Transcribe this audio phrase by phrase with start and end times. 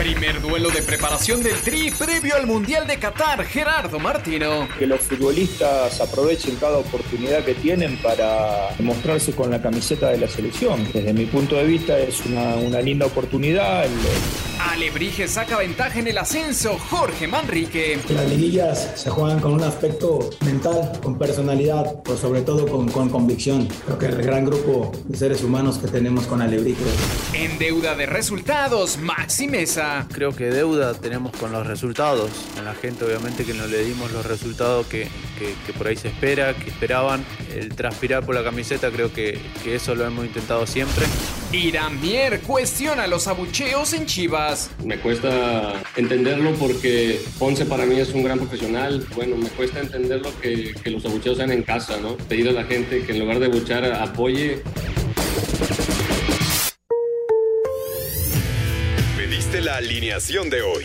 [0.00, 4.66] Primer duelo de preparación del Tri previo al Mundial de Qatar, Gerardo Martino.
[4.78, 10.26] Que los futbolistas aprovechen cada oportunidad que tienen para mostrarse con la camiseta de la
[10.26, 10.88] selección.
[10.90, 13.84] Desde mi punto de vista es una, una linda oportunidad.
[14.68, 17.98] Alebrije saca ventaja en el ascenso, Jorge Manrique.
[18.10, 23.08] Las liguillas se juegan con un aspecto mental, con personalidad, pero sobre todo con, con
[23.08, 23.68] convicción.
[23.86, 26.84] Creo que el gran grupo de seres humanos que tenemos con Alebrije.
[27.32, 30.06] En deuda de resultados, Maxi Mesa.
[30.12, 32.30] Creo que deuda tenemos con los resultados.
[32.58, 35.96] En la gente obviamente que no le dimos los resultados que, que, que por ahí
[35.96, 37.24] se espera, que esperaban.
[37.54, 41.06] El transpirar por la camiseta creo que, que eso lo hemos intentado siempre.
[41.52, 44.49] Irán Mier cuestiona los abucheos en Chivas.
[44.84, 49.06] Me cuesta entenderlo porque Ponce para mí es un gran profesional.
[49.14, 52.16] Bueno, me cuesta entenderlo que, los abucheos sean en casa, ¿no?
[52.16, 54.62] Pedir a la gente que en lugar de abuchar apoye.
[59.16, 60.84] Pediste la alineación de hoy.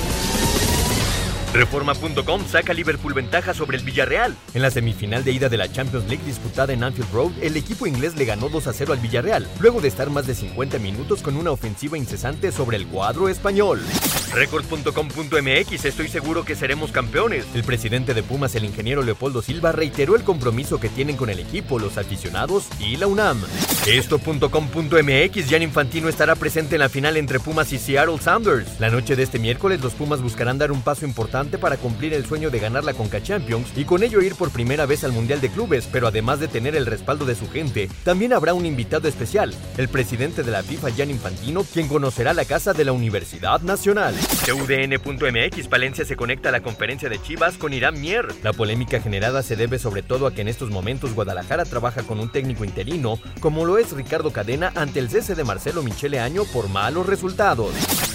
[1.53, 4.37] Reforma.com saca Liverpool ventaja sobre el Villarreal.
[4.53, 7.87] En la semifinal de ida de la Champions League disputada en Anfield Road, el equipo
[7.87, 11.21] inglés le ganó 2 a 0 al Villarreal, luego de estar más de 50 minutos
[11.21, 13.81] con una ofensiva incesante sobre el cuadro español.
[14.33, 17.45] Record.com.mx Estoy seguro que seremos campeones.
[17.53, 21.39] El presidente de Pumas, el ingeniero Leopoldo Silva, reiteró el compromiso que tienen con el
[21.39, 23.43] equipo, los aficionados y la UNAM.
[23.87, 28.79] Esto.com.mx Jan Infantino estará presente en la final entre Pumas y Seattle Sounders.
[28.79, 32.25] La noche de este miércoles, los Pumas buscarán dar un paso importante para cumplir el
[32.25, 35.41] sueño de ganar la Conca Champions y con ello ir por primera vez al Mundial
[35.41, 39.07] de Clubes, pero además de tener el respaldo de su gente, también habrá un invitado
[39.07, 43.61] especial, el presidente de la FIFA, Jan Infantino, quien conocerá la casa de la Universidad
[43.61, 44.13] Nacional.
[44.53, 48.27] UDN.mx Palencia se conecta a la conferencia de Chivas con Irán Mier.
[48.43, 52.19] La polémica generada se debe sobre todo a que en estos momentos Guadalajara trabaja con
[52.19, 56.43] un técnico interino, como lo es Ricardo Cadena ante el cese de Marcelo Michele Año
[56.45, 57.73] por malos resultados.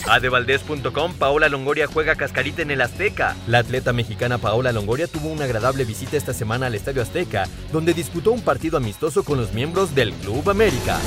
[0.08, 3.15] Adevaldez.com Paola Longoria juega cascarita en el Azteca.
[3.46, 7.94] La atleta mexicana Paola Longoria tuvo una agradable visita esta semana al Estadio Azteca, donde
[7.94, 10.98] disputó un partido amistoso con los miembros del Club América.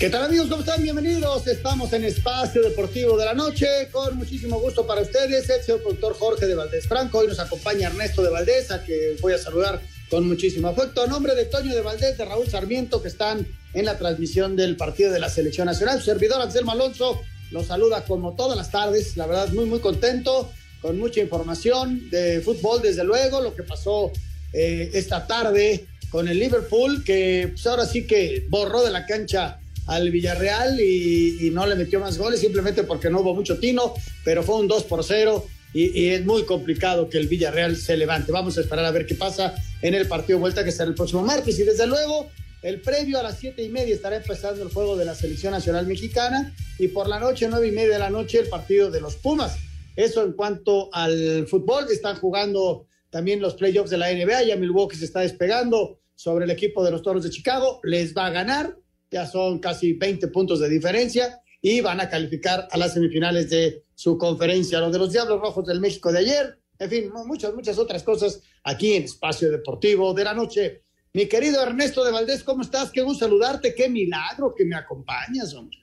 [0.00, 0.48] ¿Qué tal amigos?
[0.48, 0.82] ¿Cómo están?
[0.82, 1.46] Bienvenidos.
[1.46, 5.48] Estamos en Espacio Deportivo de la Noche con muchísimo gusto para ustedes.
[5.48, 7.18] El señor productor Jorge de Valdés Franco.
[7.18, 9.80] Hoy nos acompaña Ernesto de Valdés, a que voy a saludar
[10.12, 11.00] con muchísimo afecto.
[11.00, 14.76] A nombre de Toño de Valdés, de Raúl Sarmiento, que están en la transmisión del
[14.76, 16.02] partido de la Selección Nacional.
[16.02, 19.16] Servidor Anselmo Alonso los saluda como todas las tardes.
[19.16, 20.52] La verdad, muy, muy contento,
[20.82, 24.12] con mucha información de fútbol, desde luego, lo que pasó
[24.52, 29.60] eh, esta tarde con el Liverpool, que pues, ahora sí que borró de la cancha
[29.86, 33.94] al Villarreal y, y, no le metió más goles simplemente porque no hubo mucho tino,
[34.26, 38.32] pero fue un 2 por 0 y, es muy complicado que el Villarreal se levante.
[38.32, 41.22] Vamos a esperar a ver qué pasa en el partido vuelta que será el próximo
[41.22, 41.58] martes.
[41.58, 42.30] Y desde luego
[42.62, 45.86] el previo a las siete y media estará empezando el juego de la selección nacional
[45.86, 46.54] mexicana.
[46.78, 49.56] Y por la noche, nueve y media de la noche, el partido de los Pumas.
[49.96, 54.96] Eso en cuanto al fútbol, están jugando también los playoffs de la NBA, ya Milwaukee
[54.96, 58.74] se está despegando sobre el equipo de los Toros de Chicago, les va a ganar,
[59.10, 63.84] ya son casi 20 puntos de diferencia y van a calificar a las semifinales de
[63.94, 64.80] su conferencia.
[64.80, 68.42] Los de los Diablos Rojos del México de ayer, en fin, muchas, muchas otras cosas
[68.64, 70.82] aquí en Espacio Deportivo de la Noche.
[71.14, 72.90] Mi querido Ernesto de Valdés, ¿cómo estás?
[72.90, 75.78] Qué gusto saludarte, qué milagro que me acompañas, hombre.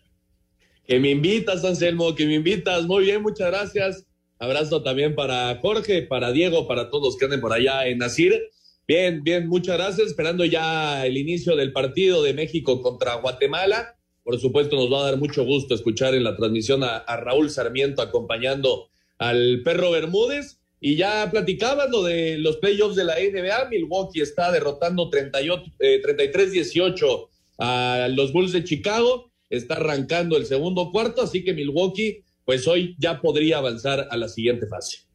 [0.85, 2.85] Que me invitas, Anselmo, que me invitas.
[2.85, 4.05] Muy bien, muchas gracias.
[4.37, 8.41] Abrazo también para Jorge, para Diego, para todos que anden por allá en Nasir.
[8.87, 10.08] Bien, bien, muchas gracias.
[10.08, 13.98] Esperando ya el inicio del partido de México contra Guatemala.
[14.29, 18.03] Por supuesto, nos va a dar mucho gusto escuchar en la transmisión a, Raúl Sarmiento
[18.03, 20.59] acompañando al perro Bermúdez.
[20.79, 23.70] Y ya platicabas lo de los playoffs de la NBA.
[23.70, 27.28] Milwaukee está derrotando 38, eh, 33-18
[27.58, 29.31] a los Bulls de Chicago.
[29.49, 34.29] Está arrancando el segundo cuarto, así que Milwaukee, pues hoy ya podría avanzar a la
[34.29, 35.09] siguiente fase.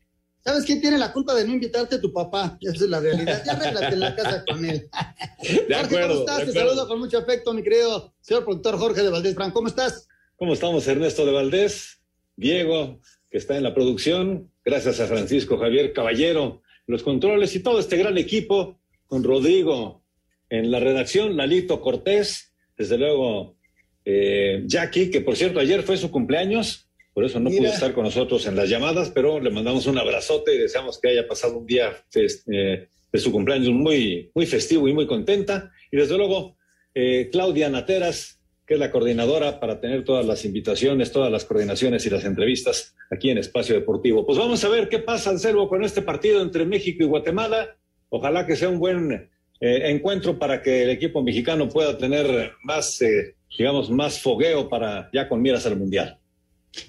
[0.45, 2.59] ¿Sabes quién tiene la culpa de no invitarte a tu papá?
[2.61, 3.43] Esa es la realidad.
[3.47, 4.89] Ya arréglate en la casa con él.
[5.43, 6.39] De Jorge, acuerdo, ¿cómo estás?
[6.39, 6.69] de Te acuerdo.
[6.69, 9.55] saludo con mucho afecto, mi querido señor productor Jorge de Valdés Franco.
[9.55, 10.07] ¿Cómo estás?
[10.37, 12.01] ¿Cómo estamos, Ernesto de Valdés?
[12.37, 13.01] Diego,
[13.31, 14.51] que está en la producción.
[14.65, 20.03] Gracias a Francisco Javier Caballero, los controles y todo este gran equipo, con Rodrigo
[20.51, 23.57] en la redacción, Lalito Cortés, desde luego
[24.05, 28.05] eh, Jackie, que por cierto ayer fue su cumpleaños, por eso no pudo estar con
[28.05, 31.67] nosotros en las llamadas, pero le mandamos un abrazote y deseamos que haya pasado un
[31.67, 35.71] día eh, de su cumpleaños muy, muy festivo y muy contenta.
[35.93, 36.57] Y desde luego,
[36.93, 42.05] eh, Claudia Nateras, que es la coordinadora para tener todas las invitaciones, todas las coordinaciones
[42.05, 44.27] y las entrevistas aquí en Espacio Deportivo.
[44.27, 47.77] Pues vamos a ver qué pasa, Anselmo, con este partido entre México y Guatemala.
[48.09, 49.13] Ojalá que sea un buen
[49.61, 55.11] eh, encuentro para que el equipo mexicano pueda tener más, eh, digamos, más fogueo para
[55.13, 56.19] ya con miras al Mundial.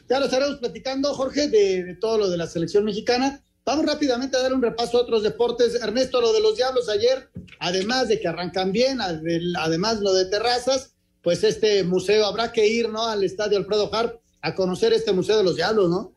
[0.10, 3.42] Ya lo estaremos platicando, Jorge, de, todo lo de la selección mexicana.
[3.66, 5.76] Vamos rápidamente a dar un repaso a otros deportes.
[5.76, 7.30] Ernesto, lo de los Diablos ayer,
[7.60, 12.90] además de que arrancan bien, además lo de Terrazas, pues este museo habrá que ir,
[12.90, 13.08] ¿no?
[13.08, 16.14] Al estadio Alfredo Harp a conocer este museo de los diablos, ¿no?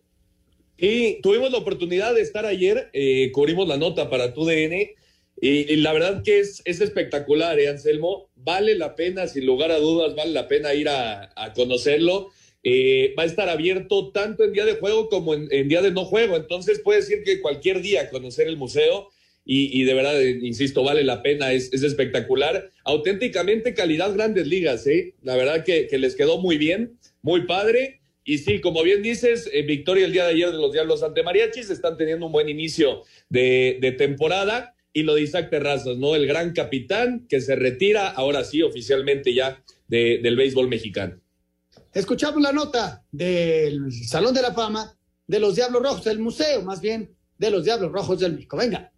[0.76, 4.94] Y tuvimos la oportunidad de estar ayer, eh, cubrimos la nota para tu DN,
[5.40, 8.28] y, la verdad que es, es espectacular, ¿eh, Anselmo?
[8.34, 12.30] Vale la pena, sin lugar a dudas, vale la pena ir a, conocerlo.
[12.62, 16.04] Eh, va a estar abierto tanto en día de juego como en, día de no
[16.04, 19.08] juego, entonces puede decir que cualquier día conocer el museo
[19.50, 22.70] y, de verdad, eh, insisto, vale la pena, es, espectacular.
[22.84, 25.14] Auténticamente calidad grandes ligas, ¿eh?
[25.22, 28.02] La verdad que, les quedó muy bien, muy padre.
[28.24, 31.22] Y sí, como bien dices, eh, victoria el día de ayer de los Diablos ante
[31.22, 34.74] Mariachis, están teniendo un buen inicio de, temporada.
[34.92, 36.14] Y lo de Isaac Terrazas, ¿no?
[36.14, 41.22] El gran capitán que se retira, ahora sí, oficialmente ya del béisbol mexicano.
[41.98, 44.94] Escuchamos la nota del Salón de la Fama
[45.26, 48.56] de los Diablos Rojos, el museo más bien de los Diablos Rojos del México.
[48.56, 48.92] Venga.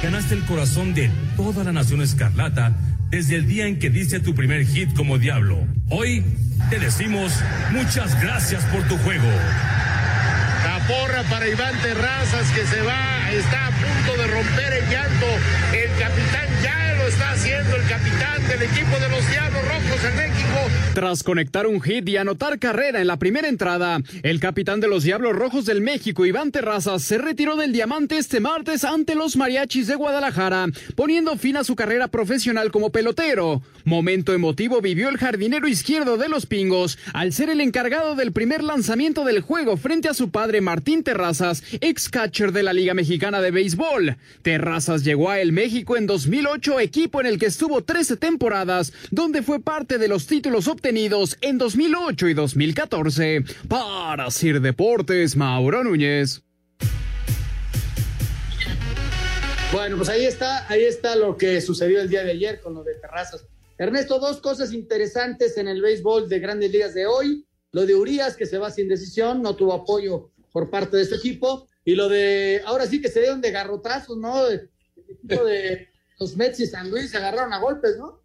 [0.00, 2.72] Ganaste el corazón de toda la nación escarlata
[3.10, 5.58] desde el día en que diste tu primer hit como diablo.
[5.90, 6.24] Hoy
[6.70, 7.32] te decimos
[7.72, 9.26] muchas gracias por tu juego.
[9.26, 15.26] La porra para Iván Terrazas que se va, está a punto de romper el llanto.
[15.74, 16.49] El capitán
[17.30, 20.40] está haciendo, el capitán del equipo de los Diablos Rojos en México.
[20.94, 25.04] Tras conectar un hit y anotar carrera en la primera entrada, el capitán de los
[25.04, 29.86] Diablos Rojos del México, Iván Terrazas, se retiró del diamante este martes ante los Mariachis
[29.86, 30.66] de Guadalajara,
[30.96, 33.62] poniendo fin a su carrera profesional como pelotero.
[33.84, 38.62] Momento emotivo vivió el jardinero izquierdo de los Pingos al ser el encargado del primer
[38.62, 43.40] lanzamiento del juego frente a su padre Martín Terrazas, ex catcher de la Liga Mexicana
[43.40, 44.16] de Béisbol.
[44.42, 49.42] Terrazas llegó a El México en 2008, equipo en el que estuvo 13 temporadas, donde
[49.42, 53.44] fue parte de los títulos obtenidos en 2008 y 2014.
[53.68, 56.42] Para Sir Deportes, Mauro Núñez.
[59.72, 62.82] Bueno, pues ahí está, ahí está lo que sucedió el día de ayer con lo
[62.82, 63.46] de Terrazas.
[63.78, 67.46] Ernesto, dos cosas interesantes en el béisbol de grandes ligas de hoy.
[67.72, 71.14] Lo de Urias, que se va sin decisión, no tuvo apoyo por parte de su
[71.14, 71.68] equipo.
[71.84, 74.44] Y lo de, ahora sí que se dieron de garrotazos, ¿no?
[75.22, 75.89] De
[76.20, 78.20] los Mets y San Luis se agarraron a golpes, ¿no?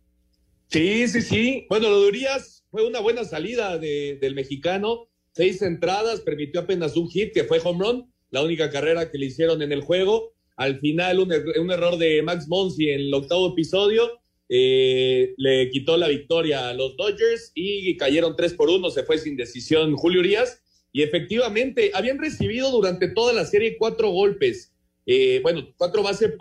[0.67, 1.65] Sí, sí, sí.
[1.69, 5.07] Bueno, lo de Urias fue una buena salida del mexicano.
[5.31, 9.27] Seis entradas, permitió apenas un hit, que fue home run, la única carrera que le
[9.27, 10.33] hicieron en el juego.
[10.57, 14.19] Al final, un, er-, error de Max Monsi en el octavo episodio
[14.49, 19.17] eh, le quitó la victoria a los Dodgers y cayeron tres por uno, se fue
[19.17, 20.61] sin decisión Julio Urias.
[20.91, 24.74] Y efectivamente, habían recibido durante toda la serie cuatro golpes.
[25.05, 26.31] Eh, bueno, cuatro bases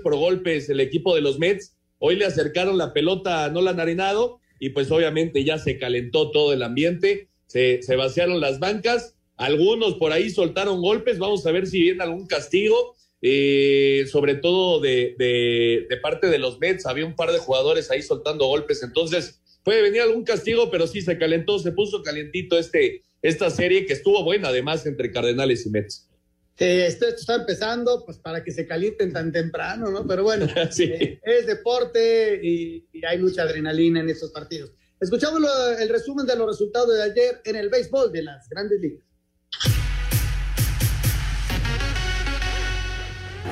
[0.00, 1.76] por, golpes el equipo de los Mets.
[1.98, 6.52] Hoy le acercaron la pelota a Nolan Arenado y pues obviamente ya se calentó todo
[6.52, 11.66] el ambiente, se, se vaciaron las bancas, algunos por ahí soltaron golpes, vamos a ver
[11.66, 17.16] si viene algún castigo eh, sobre todo de, de, parte de los Mets, había un
[17.16, 21.58] par de jugadores ahí soltando golpes, entonces puede venir algún castigo, pero sí se calentó,
[21.58, 26.08] se puso calientito este, esta serie que estuvo buena además entre Cardenales y Mets.
[26.58, 30.06] Esto, está empezando, pues para que se calienten tan temprano, ¿no?
[30.06, 30.46] Pero bueno,
[30.78, 34.72] eh, es deporte y, hay mucha adrenalina en estos partidos.
[34.98, 35.42] Escuchamos
[35.78, 39.06] el resumen de los resultados de ayer en el béisbol de las grandes ligas.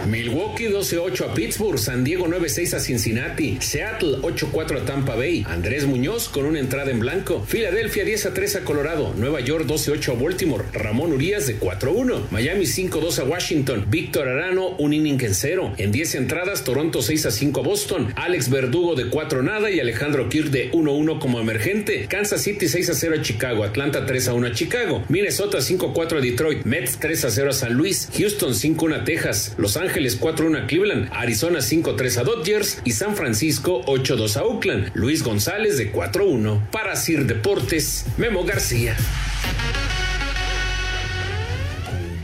[0.06, 5.86] Milwaukee 12-8 a Pittsburgh, San Diego 9-6 a Cincinnati, Seattle 8-4 a Tampa Bay, Andrés
[5.86, 10.64] Muñoz con una entrada en blanco, Filadelfia 10-3 a Colorado, Nueva York 12-8 a Baltimore,
[10.72, 15.92] Ramón Urias de 4-1, Miami 5-2 a Washington, Víctor Arano un inning en cero, en
[15.92, 20.70] 10 entradas Toronto 6-5 a Boston, Alex Verdugo de 4 nada y Alejandro Kirk de
[20.72, 26.20] 1-1 como emergente, Kansas City 6-0 a Chicago, Atlanta 3-1 a Chicago, Minnesota 5-4 a
[26.20, 30.66] Detroit, Mets 3-0 a San Luis, Houston 5-1 a Texas, Los Ángeles Ángeles 4-1 a
[30.66, 34.90] Cleveland, Arizona 5-3 a Dodgers y San Francisco 8-2 a Oakland.
[34.94, 36.68] Luis González de 4-1.
[36.72, 38.96] Para Sir Deportes, Memo García.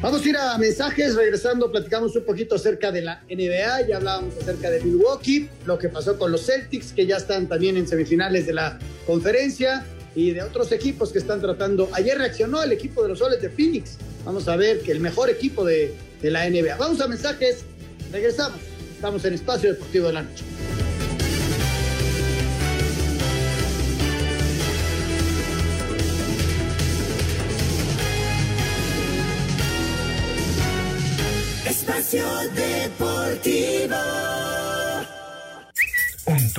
[0.02, 4.34] Vamos a ir a mensajes, regresando platicamos un poquito acerca de la NBA, ya hablábamos
[4.36, 8.46] acerca de Milwaukee, lo que pasó con los Celtics, que ya están también en semifinales
[8.46, 9.86] de la conferencia,
[10.16, 11.88] y de otros equipos que están tratando.
[11.92, 13.96] Ayer reaccionó el equipo de los Soles de Phoenix.
[14.24, 16.76] Vamos a ver que el mejor equipo de, de la NBA.
[16.76, 17.64] Vamos a mensajes,
[18.12, 18.60] regresamos.
[18.94, 20.44] Estamos en Espacio Deportivo de la Noche.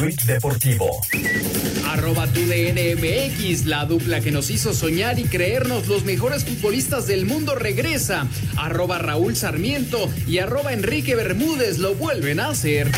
[0.02, 1.00] Deportivo.
[1.88, 7.28] Arroba tu DNMX, la dupla que nos hizo soñar y creernos los mejores futbolistas del
[7.28, 8.28] mundo regresa.
[8.58, 12.90] Arroba Raúl Sarmiento y arroba Enrique Bermúdez lo vuelven a hacer.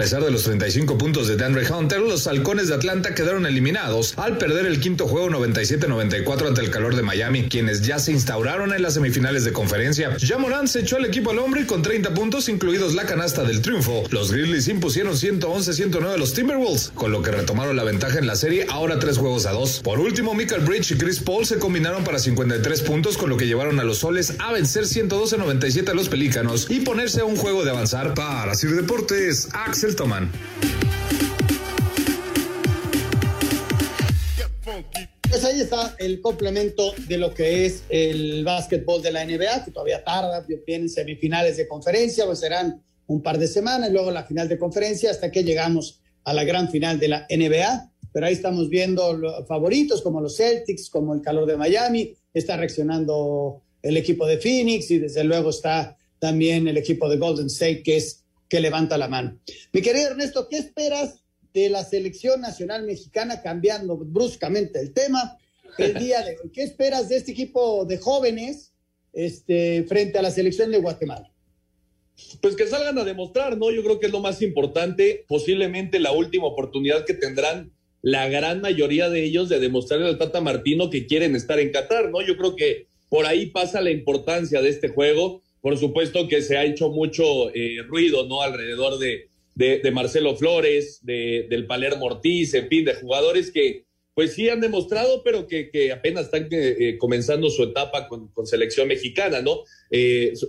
[0.00, 4.38] Pesar de los 35 puntos de DeAndre Hunter, los halcones de Atlanta quedaron eliminados al
[4.38, 8.80] perder el quinto juego 97-94 ante el calor de Miami, quienes ya se instauraron en
[8.80, 10.16] las semifinales de conferencia.
[10.16, 13.60] Ya Morán se echó al equipo al hombre con 30 puntos, incluidos la canasta del
[13.60, 18.26] triunfo, los Grizzlies impusieron 111-109 a los Timberwolves, con lo que retomaron la ventaja en
[18.26, 19.80] la serie ahora tres juegos a dos.
[19.84, 23.46] Por último, Michael Bridge y Chris Paul se combinaron para 53 puntos, con lo que
[23.46, 27.64] llevaron a los soles a vencer 112-97 a los pelícanos y ponerse a un juego
[27.64, 29.48] de avanzar para Sir Deportes.
[29.52, 30.30] Axel Toman.
[35.28, 39.70] Pues ahí está el complemento de lo que es el básquetbol de la NBA, que
[39.70, 44.48] todavía tarda, vienen semifinales de conferencia, pues serán un par de semanas, luego la final
[44.48, 47.90] de conferencia, hasta que llegamos a la gran final de la NBA.
[48.12, 53.62] Pero ahí estamos viendo favoritos como los Celtics, como el calor de Miami, está reaccionando
[53.82, 57.96] el equipo de Phoenix y desde luego está también el equipo de Golden State, que
[57.96, 59.38] es que levanta la mano.
[59.72, 61.22] Mi querido Ernesto, ¿qué esperas
[61.54, 65.38] de la selección nacional mexicana cambiando bruscamente el tema
[65.78, 66.50] el día de hoy?
[66.52, 68.72] ¿Qué esperas de este equipo de jóvenes
[69.12, 71.32] este, frente a la selección de Guatemala?
[72.42, 73.70] Pues que salgan a demostrar, ¿no?
[73.70, 78.60] Yo creo que es lo más importante, posiblemente la última oportunidad que tendrán la gran
[78.60, 82.20] mayoría de ellos de demostrarle al Tata Martino que quieren estar en Qatar, ¿no?
[82.20, 86.56] Yo creo que por ahí pasa la importancia de este juego por supuesto que se
[86.56, 88.42] ha hecho mucho eh, ruido, ¿no?
[88.42, 94.34] Alrededor de, de, Marcelo Flores, de, del Palermo Ortiz, en fin, de jugadores que pues
[94.34, 98.46] sí han demostrado, pero que, que apenas están eh, eh, comenzando su etapa con, con
[98.46, 99.64] selección mexicana, ¿no?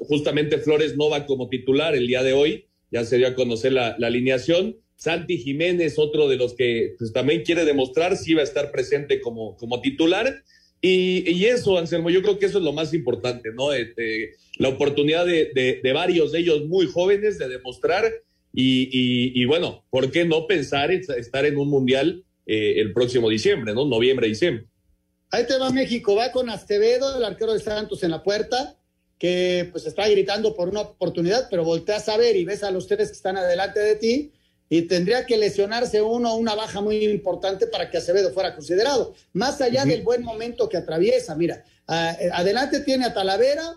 [0.08, 3.74] justamente Flores no va como titular el día de hoy, ya se dio a conocer
[3.74, 4.78] la, la alineación.
[5.02, 9.20] Santi Jiménez, otro de los que pues, también quiere demostrar si va a estar presente
[9.20, 10.44] como, como titular.
[10.82, 13.72] Y, y, eso, Anselmo, yo creo que eso es lo más importante, ¿no?
[13.72, 15.52] Este, la oportunidad de,
[15.84, 18.12] de, varios de ellos muy jóvenes de demostrar
[18.52, 23.30] y, y, bueno, ¿por qué no pensar en estar en un mundial eh, el próximo
[23.30, 23.86] diciembre, ¿no?
[23.86, 24.66] Noviembre, diciembre.
[25.30, 28.76] Ahí te va México, va con Acevedo, el arquero de Santos en la puerta,
[29.20, 32.88] que pues está gritando por una oportunidad, pero volteas a ver y ves a los
[32.88, 34.32] tres que están adelante de ti
[34.74, 39.14] y tendría que lesionarse uno, una baja muy importante para que Acevedo fuera considerado.
[39.34, 43.74] Más allá del buen momento que atraviesa, mira, eh, adelante tiene a Talavera,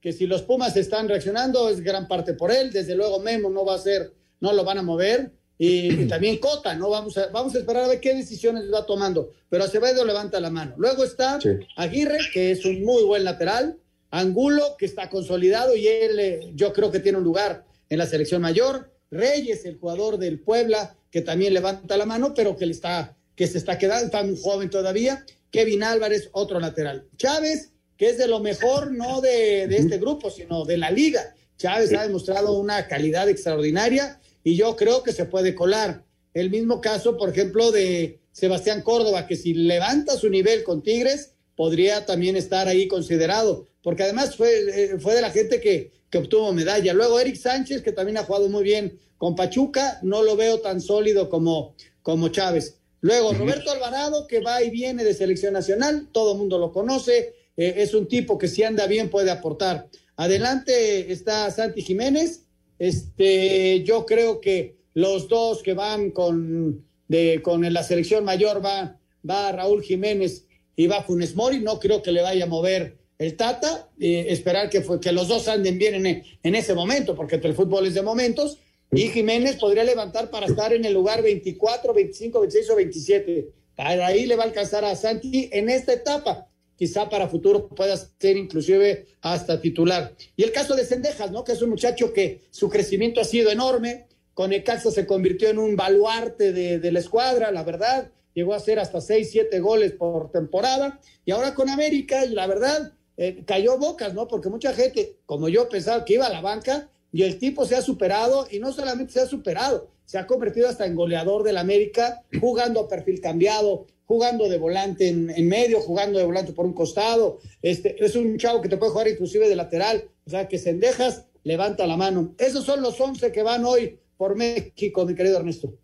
[0.00, 3.66] que si los Pumas están reaccionando es gran parte por él, desde luego Memo no
[3.66, 6.88] va a ser, no lo van a mover, y, también Cota, ¿no?
[6.88, 10.48] Vamos a, vamos a esperar a ver qué decisiones va tomando, pero Acevedo levanta la
[10.48, 10.72] mano.
[10.78, 11.38] Luego está
[11.76, 13.76] Aguirre, que es un muy buen lateral,
[14.10, 18.06] Angulo, que está consolidado y él eh, yo creo que tiene un lugar en la
[18.06, 22.72] selección mayor, Reyes, el jugador del Puebla, que también levanta la mano, pero que le
[22.72, 25.24] está, que se está quedando, está muy joven todavía.
[25.50, 27.08] Kevin Álvarez, otro lateral.
[27.16, 31.34] Chávez, que es de lo mejor, no de, de este grupo, sino de la liga.
[31.58, 36.04] Chávez ha demostrado una calidad extraordinaria y yo creo que se puede colar.
[36.32, 41.32] El mismo caso, por ejemplo, de Sebastián Córdoba, que si levanta su nivel con Tigres,
[41.56, 46.18] podría también estar ahí considerado, porque además fue, eh, fue de la gente que, que
[46.18, 46.92] obtuvo medalla.
[46.92, 50.80] Luego Eric Sánchez, que también ha jugado muy bien con Pachuca, no lo veo tan
[50.80, 52.78] sólido como, como Chávez.
[53.00, 57.34] Luego Roberto Alvarado, que va y viene de selección nacional, todo el mundo lo conoce,
[57.56, 59.88] eh, es un tipo que si anda bien puede aportar.
[60.16, 62.44] Adelante está Santi Jiménez,
[62.78, 68.98] este, yo creo que los dos que van con, de, con la selección mayor va,
[69.28, 73.36] va Raúl Jiménez y va Funes Mori, no creo que le vaya a mover el
[73.36, 77.86] Tata, eh, esperar que, que los dos anden bien en, ese momento, porque el fútbol
[77.86, 78.56] es de momentos,
[78.90, 83.48] y Jiménez podría levantar para estar en el lugar 24, 25, 26 o 27.
[83.76, 86.48] Para ahí le va a alcanzar a Santi en esta etapa.
[86.76, 90.14] quizá para futuro pueda ser inclusive hasta titular.
[90.34, 91.44] Y el caso de Sendejas, ¿no?
[91.44, 95.50] Que es un muchacho que su crecimiento ha sido enorme, con el caso se convirtió
[95.50, 99.92] en un baluarte de, la escuadra, la verdad, llegó a hacer hasta seis, siete goles
[99.92, 104.26] por temporada, y ahora con América, la verdad, eh, cayó bocas, ¿no?
[104.26, 107.76] Porque mucha gente, como yo, pensaba que iba a la banca, y el tipo se
[107.76, 111.58] ha superado, y no solamente se ha superado, se ha convertido hasta en goleador del
[111.58, 116.72] América, jugando a perfil cambiado, jugando de volante en, medio, jugando de volante por un
[116.72, 117.40] costado.
[117.60, 120.08] Este, es un chavo que te puede jugar inclusive de lateral.
[120.24, 122.34] O sea, que Sendejas levanta la mano.
[122.38, 125.74] Esos son los 11 que van hoy por México, mi querido Ernesto.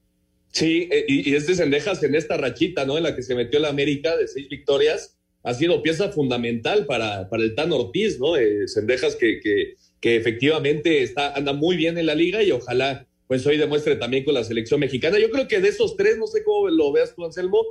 [0.53, 2.97] Sí, y, y este Sendejas en esta rachita, ¿no?
[2.97, 5.16] En la que se metió la América de seis victorias,
[5.47, 8.37] ha sido pieza fundamental para, para el Tan Ortiz, ¿no?
[8.37, 13.07] Eh, Sendejas que, que, que efectivamente está, anda muy bien en la liga y ojalá
[13.29, 15.21] pues hoy demuestre también con la selección mexicana.
[15.21, 17.65] Yo creo que de esos tres, no sé cómo lo veas tú, Anselmo,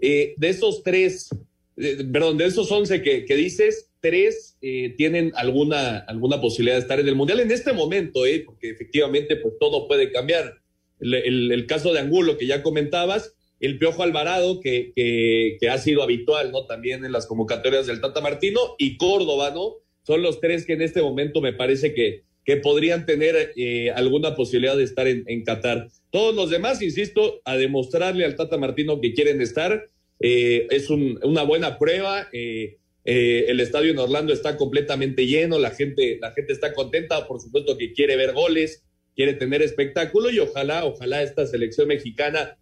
[0.00, 1.28] eh, de esos tres,
[1.76, 6.82] eh, perdón, de esos once que, que dices, tres eh, tienen alguna, alguna posibilidad de
[6.82, 10.62] estar en el Mundial en este momento, eh, porque efectivamente pues todo puede cambiar.
[10.98, 15.68] El, el, el, caso de Angulo que ya comentabas, el Piojo Alvarado, que, que, que,
[15.68, 16.66] ha sido habitual, ¿no?
[16.66, 19.76] También en las convocatorias del Tata Martino, y Córdoba, ¿no?
[20.06, 24.34] Son los tres que en este momento me parece que, que podrían tener eh, alguna
[24.34, 25.88] posibilidad de estar en, en, Qatar.
[26.10, 29.90] Todos los demás, insisto, a demostrarle al Tata Martino que quieren estar.
[30.20, 32.28] Eh, es un, una buena prueba.
[32.32, 37.40] Eh, el estadio en Orlando está completamente lleno, la gente, la gente está contenta, por
[37.40, 38.84] supuesto que quiere ver goles,
[39.16, 42.58] quiere tener espectáculo y ojalá, ojalá esta selección mexicana,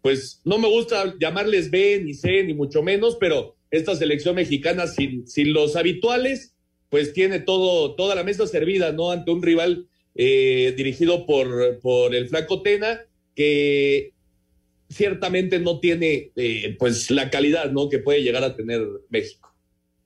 [0.00, 4.86] pues no me gusta llamarles B ni C ni mucho menos, pero esta selección mexicana
[4.86, 6.54] sin, sin los habituales,
[6.90, 9.10] pues tiene todo, toda la mesa servida, ¿no?
[9.10, 13.00] Ante un rival eh, dirigido por, por el Flaco Tena,
[13.34, 14.12] que
[14.90, 17.88] ciertamente no tiene eh, pues la calidad, ¿no?
[17.88, 19.54] Que puede llegar a tener México.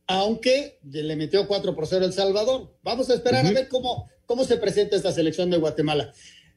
[0.07, 2.73] Aunque le metió 4 por 0 El Salvador.
[2.83, 3.51] Vamos a esperar uh -huh.
[3.51, 6.13] a ver cómo, cómo se presenta esta selección de Guatemala.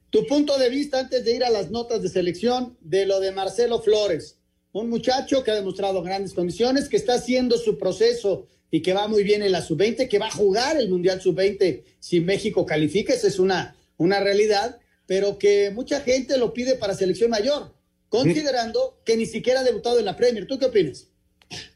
[0.10, 3.32] Tu punto de vista antes de ir a las notas de selección de lo de
[3.32, 4.40] Marcelo Flores,
[4.72, 9.08] un muchacho que ha demostrado grandes condiciones, que está haciendo su proceso y que va
[9.08, 13.14] muy bien en la sub-20, que va a jugar el Mundial sub-20 si México califica,
[13.14, 17.74] esa es una, una realidad, pero que mucha gente lo pide para selección mayor,
[18.10, 20.48] considerando que ni siquiera ha debutado en la Premier.
[20.48, 21.08] ¿Tú qué opinas?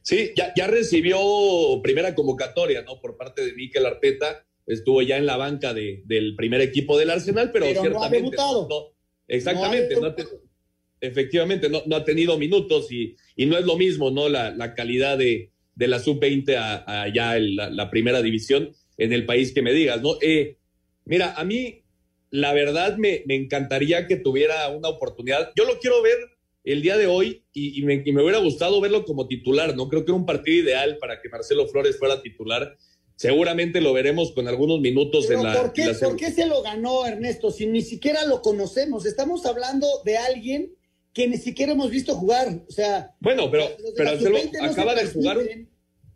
[0.01, 1.19] Sí, ya, ya recibió
[1.81, 2.99] primera convocatoria, ¿no?
[2.99, 7.09] Por parte de Mikel Arteta, estuvo ya en la banca de, del primer equipo del
[7.09, 8.37] Arsenal, pero, pero ciertamente...
[8.37, 8.67] No ha.
[8.67, 8.95] No,
[9.27, 10.25] exactamente, no, ha te,
[11.01, 14.29] efectivamente, no, no, ha tenido minutos y, y no es lo mismo, ¿no?
[14.29, 18.73] La, la calidad de, de la sub-20 a, a, ya el, la, la, primera división
[18.97, 20.15] en el país que me digas, ¿no?
[20.21, 20.57] Eh,
[21.05, 21.83] mira, a mí
[22.29, 25.51] la verdad me, me, encantaría que tuviera una oportunidad.
[25.55, 26.17] Yo lo quiero ver
[26.63, 29.89] el día de hoy y, y, me, y, me, hubiera gustado verlo como titular, ¿no?
[29.89, 32.77] Creo que era un partido ideal para que Marcelo Flores fuera titular.
[33.15, 36.45] Seguramente lo veremos con algunos minutos Pero en la, ¿por qué, la ¿Por qué se
[36.45, 39.05] lo ganó Ernesto si ni siquiera lo conocemos?
[39.05, 40.73] Estamos hablando de alguien
[41.13, 42.63] que ni siquiera hemos visto jugar.
[42.67, 45.37] O sea, bueno, pero, pero Marcelo no acaba de jugar.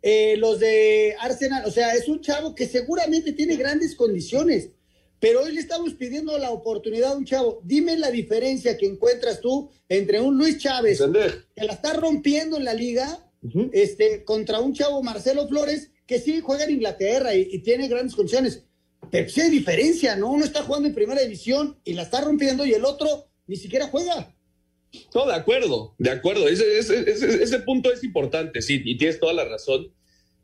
[0.02, 4.70] Eh, los de Arsenal, o sea, es un chavo que seguramente tiene grandes condiciones,
[5.18, 7.60] pero hoy le estamos pidiendo la oportunidad a un chavo.
[7.64, 11.46] Dime la diferencia que encuentras tú entre un Luis Chávez Entender.
[11.54, 13.70] que la está rompiendo en la liga, uh -huh.
[13.72, 18.64] este, contra un chavo Marcelo Flores que sí juega en Inglaterra y, tiene grandes condiciones.
[19.10, 20.32] Pero sí hay diferencia, ¿no?
[20.32, 23.86] Uno está jugando en primera división y la está rompiendo y el otro ni siquiera
[23.86, 24.34] juega.
[25.14, 26.48] No, de acuerdo, de acuerdo.
[26.48, 29.92] Ese, ese, ese, ese, punto es importante, sí, y tienes toda la razón.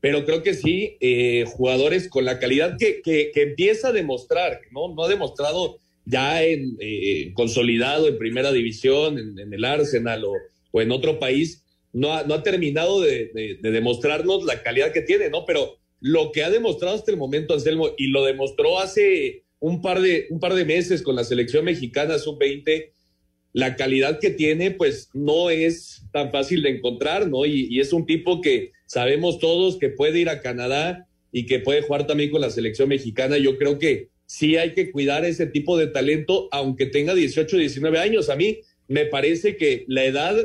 [0.01, 4.95] Pero creo que sí, eh, jugadores con la calidad que, que, empieza a demostrar, ¿no?
[4.95, 10.93] No ha demostrado ya en eh, consolidado en primera división, en, el Arsenal o, en
[10.93, 11.64] otro país,
[11.95, 15.45] no ha, terminado de, demostrarnos la calidad que tiene, ¿no?
[15.47, 20.01] Pero lo que ha demostrado hasta el momento, Anselmo, y lo demostró hace un par
[20.01, 22.91] de, un par de meses con la selección mexicana sub-20,
[23.53, 27.47] la calidad que tiene, pues no es tan fácil de encontrar, ¿no?
[27.47, 31.61] Y, y, es un tipo que sabemos todos que puede ir a Canadá y que
[31.61, 33.39] puede jugar también con la selección mexicana.
[33.39, 37.99] Yo creo que sí hay que cuidar ese tipo de talento, aunque tenga 18, 19
[38.01, 38.31] años.
[38.31, 40.37] A mí me parece que la edad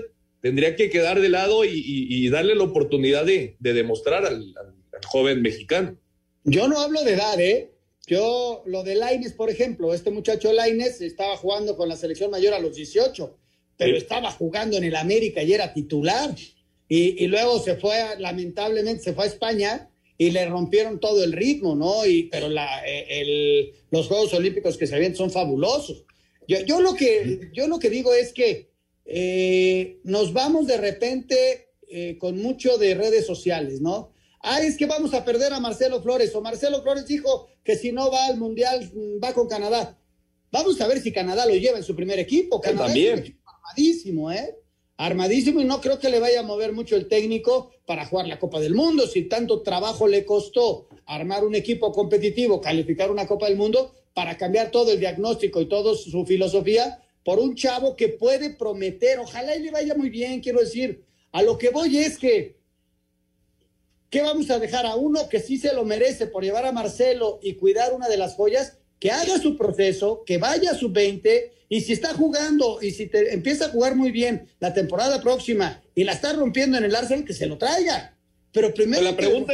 [0.41, 4.36] tendría que quedar de lado y, y, y darle la oportunidad de, de demostrar al,
[4.36, 5.97] al, al joven mexicano.
[6.43, 7.71] Yo no hablo de edad, ¿eh?
[8.08, 12.56] Yo, lo de Laines, por ejemplo, este muchacho Laines estaba jugando con la selección mayor
[12.56, 13.38] a los 18,
[13.78, 13.97] pero sí.
[13.97, 16.34] estaba jugando en el América y era titular.
[16.88, 21.34] Y, y, luego se fue, lamentablemente, se fue a España y le rompieron todo el
[21.34, 22.04] ritmo, ¿no?
[22.04, 26.04] Y, pero la, eh, el, los Juegos Olímpicos que se ven son fabulosos.
[26.47, 28.71] Yo, yo, lo, que, yo lo que digo es que
[29.11, 34.13] eh, nos vamos de repente eh, con mucho de redes sociales, ¿no?
[34.41, 37.91] Ah, es que vamos a perder a Marcelo Flores, o Marcelo Flores dijo que si
[37.91, 39.97] no va al Mundial, mm, va con Canadá.
[40.51, 42.61] Vamos a ver si Canadá lo lleva en su primer equipo.
[42.61, 43.13] Canadá también.
[43.13, 44.55] es un equipo armadísimo, ¿eh?
[44.97, 48.37] Armadísimo y no creo que le vaya a mover mucho el técnico para jugar la
[48.37, 49.07] Copa del Mundo.
[49.07, 54.37] Si tanto trabajo le costó armar un equipo competitivo, calificar una Copa del Mundo, para
[54.37, 59.19] cambiar todo el diagnóstico y toda su filosofía por un chavo que puede prometer.
[59.19, 61.03] Ojalá y le vaya muy bien, quiero decir.
[61.31, 62.57] A lo que voy es que
[64.09, 67.39] ¿Qué vamos a dejar a uno que sí se lo merece por llevar a Marcelo
[67.43, 68.79] y cuidar una de las joyas?
[68.99, 73.05] Que haga su proceso, que vaya a su 20 y si está jugando y si
[73.05, 76.95] te, empieza a jugar muy bien la temporada próxima y la está rompiendo en el
[76.95, 78.17] Arsenal, que se lo traiga.
[78.51, 79.53] Pero primero la pregunta...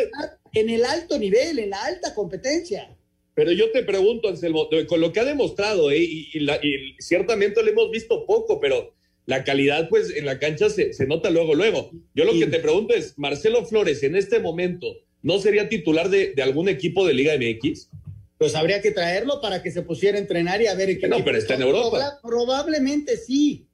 [0.53, 2.94] en el alto nivel, en la alta competencia.
[3.35, 5.99] Pero yo te pregunto, Anselmo, con lo que ha demostrado, ¿eh?
[5.99, 8.95] y, y, la, y ciertamente lo hemos visto poco, pero
[9.25, 11.91] la calidad, pues en la cancha se, se nota luego, luego.
[12.13, 14.87] Yo lo que te pregunto es, Marcelo Flores, en este momento,
[15.21, 17.89] ¿no sería titular de, de, algún equipo de Liga MX?
[18.37, 21.07] Pues habría que traerlo para que se pusiera a entrenar y a ver qué.
[21.07, 22.19] No, pero está en Europa.
[22.21, 23.67] Probablemente sí,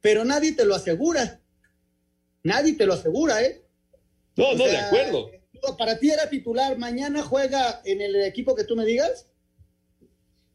[0.00, 1.40] pero nadie te lo asegura.
[2.42, 3.62] Nadie te lo asegura, ¿eh?
[4.36, 5.30] No, o no, sea, de acuerdo.
[5.78, 9.26] Para ti era titular, mañana juega en el equipo que tú me digas.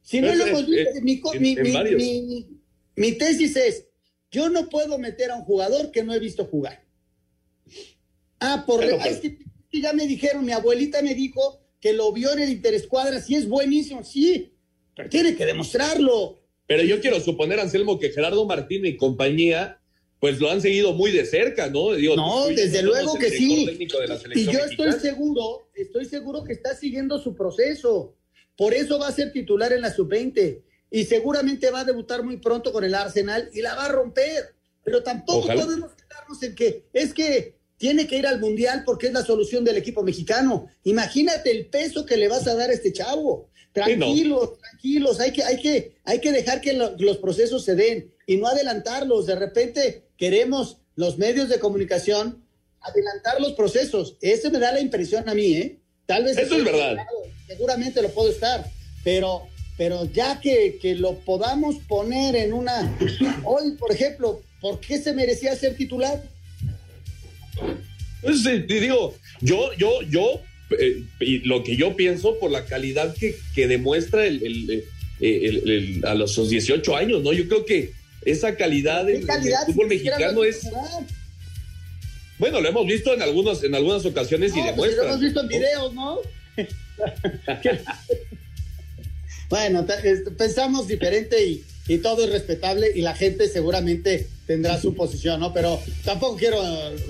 [0.02, 2.48] Si no es, lo hemos visto, mi, mi, mi,
[2.96, 3.88] mi tesis es,
[4.32, 6.84] yo no puedo meter a un jugador que no he visto jugar.
[8.40, 8.98] Ah, por pero...
[8.98, 9.38] Es que
[9.72, 13.48] ya me dijeron, mi abuelita me dijo que lo vio en el Interescuadra, sí es
[13.48, 14.54] buenísimo, sí,
[14.96, 16.40] pero tiene que demostrarlo.
[16.68, 19.82] Pero yo quiero suponer, Anselmo, que Gerardo Martín y compañía,
[20.24, 21.92] pues lo han seguido muy de cerca, ¿no?
[21.92, 23.68] Digo, no, desde luego que sí.
[23.68, 25.00] y yo estoy mexicana.
[25.02, 28.16] seguro, estoy seguro que está siguiendo su proceso.
[28.56, 32.38] Por eso va a ser titular en la sub-20 y seguramente va a debutar muy
[32.38, 34.56] pronto con el Arsenal y la va a romper.
[34.86, 35.66] Pero tampoco Ojalá.
[35.66, 39.66] podemos quedarnos en que es que tiene que ir al Mundial porque es la solución
[39.66, 40.68] del equipo mexicano.
[40.86, 43.50] Imagínate el peso que le vas a dar a este chavo.
[43.74, 44.48] Tranquilos, sí, no.
[44.52, 48.38] tranquilos, hay que, hay, que, hay que dejar que lo, los procesos se den y
[48.38, 49.26] no adelantarlos.
[49.26, 52.42] De repente queremos los medios de comunicación
[52.80, 54.16] adelantar los procesos.
[54.22, 55.80] Eso me da la impresión a mí, ¿eh?
[56.06, 56.38] Tal vez...
[56.38, 56.96] Eso es verdad.
[57.46, 58.66] Seguramente lo puedo estar,
[59.04, 62.98] pero pero ya que, que, lo podamos poner en una...
[63.44, 66.24] Hoy, por ejemplo, ¿por qué se merecía ser titular?
[68.22, 70.40] Pues, eh, digo, yo, yo, yo,
[70.80, 76.06] eh, y lo que yo pienso por la calidad que, que demuestra el, el, el,
[76.06, 77.34] a los 18 años, ¿no?
[77.34, 79.26] Yo creo que esa calidad del
[79.66, 80.68] fútbol mexicano es...
[82.40, 84.78] Bueno, lo hemos visto en, algunos, en algunas ocasiones no, y demuestra.
[84.78, 86.20] Pues lo hemos visto en videos, ¿no?
[89.50, 89.86] Bueno,
[90.36, 95.54] pensamos diferente y, y, todo es respetable y la gente seguramente tendrá su posición, ¿no?
[95.54, 96.60] Pero tampoco quiero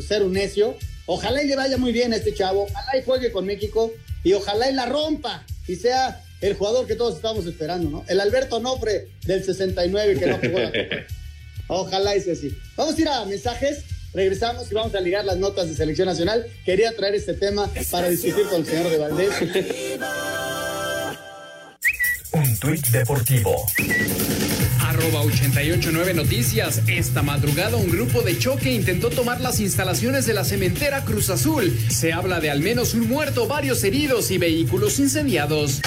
[0.01, 0.75] ser un necio.
[1.05, 3.93] Ojalá y le vaya muy bien a este chavo, ojalá y juegue con México
[4.25, 8.05] y ojalá y la rompa y sea el jugador que todos estamos esperando, ¿no?
[8.07, 10.71] El Alberto Nofre del 69 que no jugó la
[11.67, 12.53] Ojalá y sea así.
[12.75, 13.85] Vamos a ir a mensajes.
[14.13, 16.45] Regresamos y vamos a ligar las notas de selección nacional.
[16.65, 19.29] Quería traer este tema para discutir con el señor de Valdés.
[22.33, 23.65] Un tuit deportivo.
[24.93, 26.83] Arroba 889 Noticias.
[26.87, 31.75] Esta madrugada un grupo de choque intentó tomar las instalaciones de la cementera Cruz Azul.
[31.89, 35.81] Se habla de al menos un muerto, varios heridos y vehículos incendiados.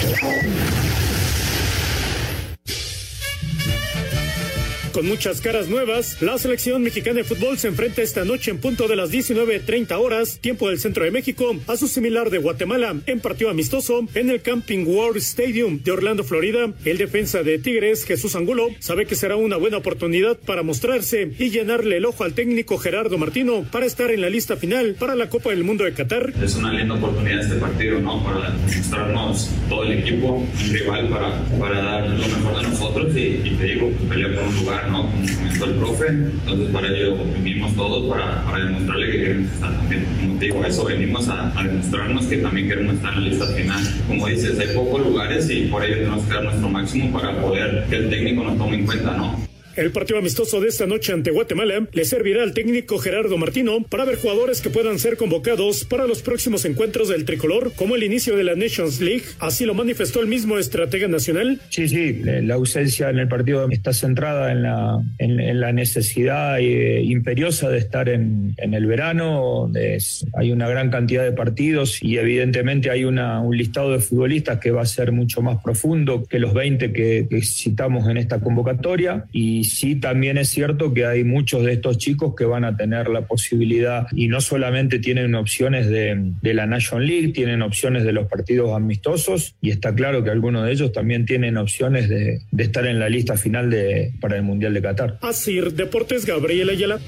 [4.97, 8.89] Con muchas caras nuevas, la selección mexicana de fútbol se enfrenta esta noche en punto
[8.89, 13.21] de las 19.30 horas, tiempo del centro de México, a su similar de Guatemala, en
[13.21, 16.73] partido amistoso en el Camping World Stadium de Orlando, Florida.
[16.87, 21.51] El defensa de Tigres, Jesús Angulo, sabe que será una buena oportunidad para mostrarse y
[21.51, 25.29] llenarle el ojo al técnico Gerardo Martino para estar en la lista final para la
[25.29, 26.33] Copa del Mundo de Qatar.
[26.43, 28.25] Es una linda oportunidad este partido, ¿no?
[28.25, 33.57] Para mostrarnos todo el equipo, rival para, para dar lo mejor de nosotros y, y
[33.59, 35.11] te digo, pelear por un lugar ¿no?
[35.11, 39.77] Como comentó el profe, entonces para ello vinimos todos para, para demostrarle que queremos estar
[39.77, 40.07] también.
[40.20, 43.46] Como te digo, eso venimos a, a, demostrarnos que también queremos estar en la lista
[43.46, 43.83] final.
[44.09, 47.87] Como dices, hay pocos lugares y por ello tenemos que dar nuestro máximo para poder
[47.88, 49.46] que el técnico nos tome en cuenta, ¿no?
[49.77, 54.07] El partido amistoso de esta noche ante Guatemala le servirá al técnico Gerardo Martino para
[54.07, 58.37] ver jugadores que puedan ser convocados para los próximos encuentros del tricolor, como el inicio
[58.37, 59.25] de la Nations League.
[59.39, 61.61] Así lo manifestó el mismo estratega nacional.
[61.69, 67.03] Sí, sí, la ausencia en el partido está centrada en la, en, la necesidad eh,
[67.03, 69.71] imperiosa de estar en, en el verano.
[69.75, 74.59] Es, hay una gran cantidad de partidos y evidentemente hay una, un listado de futbolistas
[74.59, 78.41] que va a ser mucho más profundo que los 20 que, que citamos en esta
[78.41, 79.27] convocatoria.
[79.33, 83.09] Y sí también es cierto que hay muchos de estos chicos que van a tener
[83.09, 88.29] la posibilidad y no solamente tienen opciones de, la National League, tienen opciones de los
[88.29, 92.98] partidos amistosos y está claro que algunos de ellos también tienen opciones de, estar en
[92.98, 95.18] la lista final de, para el Mundial de Qatar.
[95.20, 96.98] Así, Deportes Gabriel Ayala.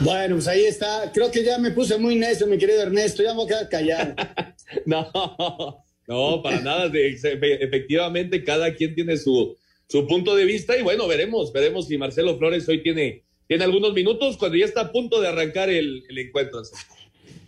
[0.00, 1.10] Bueno, pues ahí está.
[1.12, 3.22] Creo que ya me puse muy necio, mi querido Ernesto.
[3.22, 4.14] Ya me voy a quedar callado.
[4.86, 6.90] no, no, para nada.
[6.94, 9.56] Efectivamente, cada quien tiene su,
[9.88, 13.92] su punto de vista y bueno, veremos, veremos si Marcelo Flores hoy tiene, tiene algunos
[13.92, 16.62] minutos cuando ya está a punto de arrancar el, el encuentro.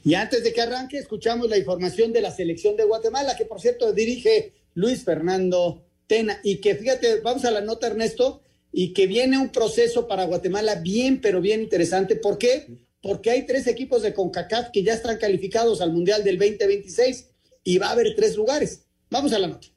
[0.05, 3.61] Y antes de que arranque, escuchamos la información de la selección de Guatemala, que por
[3.61, 6.41] cierto dirige Luis Fernando Tena.
[6.43, 8.43] Y que fíjate, vamos a la nota, Ernesto
[8.73, 12.17] y que viene un proceso para Guatemala bien, pero bien interesante.
[12.17, 12.67] ¿Por qué?
[13.01, 17.31] Porque hay tres equipos de CONCACAF que ya están calificados al Mundial del 2026
[17.69, 18.87] y va a haber tres lugares.
[19.11, 19.69] Vamos a la nota.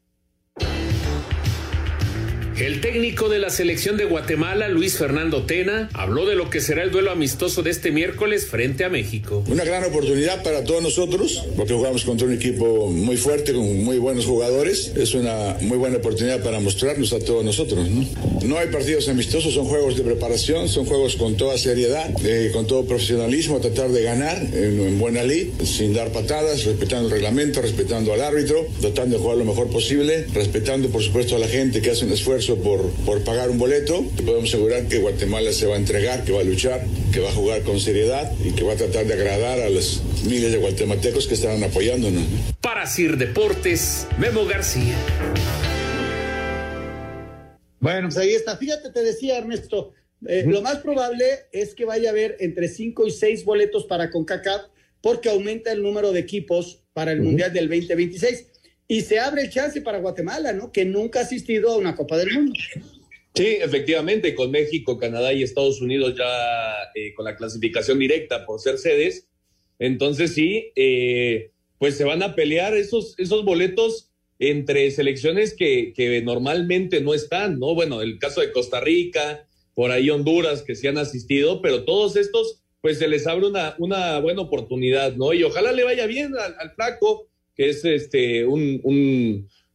[2.62, 6.84] El técnico de la selección de Guatemala, Luis Fernando Tena, habló de lo que será
[6.84, 9.44] el duelo amistoso de este miércoles frente a México.
[9.48, 13.98] Una gran oportunidad para todos nosotros, porque jugamos contra un equipo muy fuerte, con muy
[13.98, 14.94] buenos jugadores.
[14.96, 17.90] Es una muy buena oportunidad para mostrarnos a todos nosotros.
[18.44, 22.68] No, hay partidos amistosos, son juegos de preparación, son juegos con toda seriedad, eh, con
[22.68, 28.14] todo profesionalismo, tratar de ganar en, buena lid, sin dar patadas, respetando el reglamento, respetando
[28.14, 31.90] al árbitro, tratando de jugar lo mejor posible, respetando por supuesto a la gente que
[31.90, 34.04] hace un esfuerzo por, por pagar un boleto.
[34.26, 37.34] Podemos asegurar que Guatemala se va a entregar, que va a luchar, que va a
[37.34, 41.28] jugar con seriedad y que va a tratar de agradar a los miles de guatemaltecos
[41.28, 42.24] que están apoyándonos.
[42.62, 44.96] Para Sir Deportes, Memo García.
[47.80, 48.58] Bueno, pues ahí está.
[48.58, 49.94] Fíjate, te decía Ernesto,
[50.28, 54.12] eh, lo más probable es que vaya a haber entre 5 y 6 boletos para
[54.12, 54.64] CONCACAF
[55.02, 58.51] porque aumenta el número de equipos para el Mundial del 2026
[58.92, 60.70] y se abre el chance para Guatemala, ¿no?
[60.70, 62.60] Que nunca ha asistido a una Copa del Mundo.
[63.34, 66.26] Sí, efectivamente, con México, Canadá y Estados Unidos ya
[66.94, 69.30] eh, con la clasificación directa por ser sedes.
[69.80, 76.22] Entonces sí, eh, pues se van a pelear esos, esos boletos entre selecciones que, que,
[76.22, 77.74] normalmente no están, ¿no?
[77.74, 82.18] Bueno, el caso de Costa Rica, por ahí Honduras, que sí han asistido, pero todos
[82.18, 85.32] estos, pues se les abre una, una buena oportunidad, ¿no?
[85.32, 88.82] Y ojalá le vaya bien al, al flaco que es este un,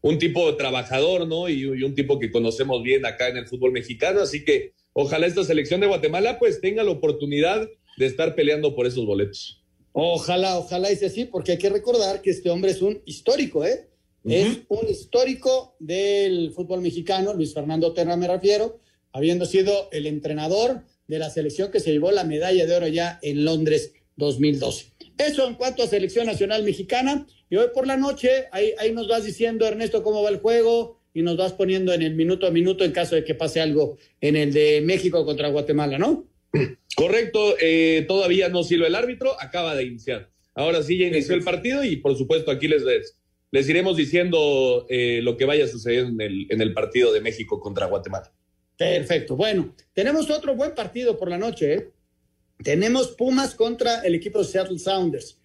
[0.00, 1.48] un, tipo trabajador, ¿no?
[1.48, 4.20] Y, un tipo que conocemos bien acá en el fútbol mexicano.
[4.20, 8.86] Así que ojalá esta selección de Guatemala pues tenga la oportunidad de estar peleando por
[8.86, 9.62] esos boletos.
[9.92, 13.88] Ojalá, ojalá dice así, porque hay que recordar que este hombre es un histórico, ¿eh?
[14.24, 18.80] Es un histórico del fútbol mexicano, Luis Fernando Terra me refiero,
[19.12, 23.20] habiendo sido el entrenador de la selección que se llevó la medalla de oro ya
[23.22, 24.92] en Londres 2012.
[25.18, 27.26] Eso en cuanto a selección nacional mexicana.
[27.48, 31.00] Y hoy por la noche, ahí, ahí nos vas diciendo, Ernesto, cómo va el juego
[31.14, 33.96] y nos vas poniendo en el minuto a minuto en caso de que pase algo
[34.20, 36.26] en el de México contra Guatemala, ¿no?
[36.96, 40.30] Correcto, eh, todavía no sirve el árbitro, acaba de iniciar.
[40.54, 42.82] Ahora sí ya inició el partido y por supuesto aquí les,
[43.50, 47.20] les iremos diciendo eh, lo que vaya a suceder en el, en el partido de
[47.20, 48.32] México contra Guatemala.
[48.76, 51.90] Perfecto, bueno, tenemos otro buen partido por la noche, ¿eh?
[52.62, 55.38] Tenemos Pumas contra el equipo de Seattle Sounders.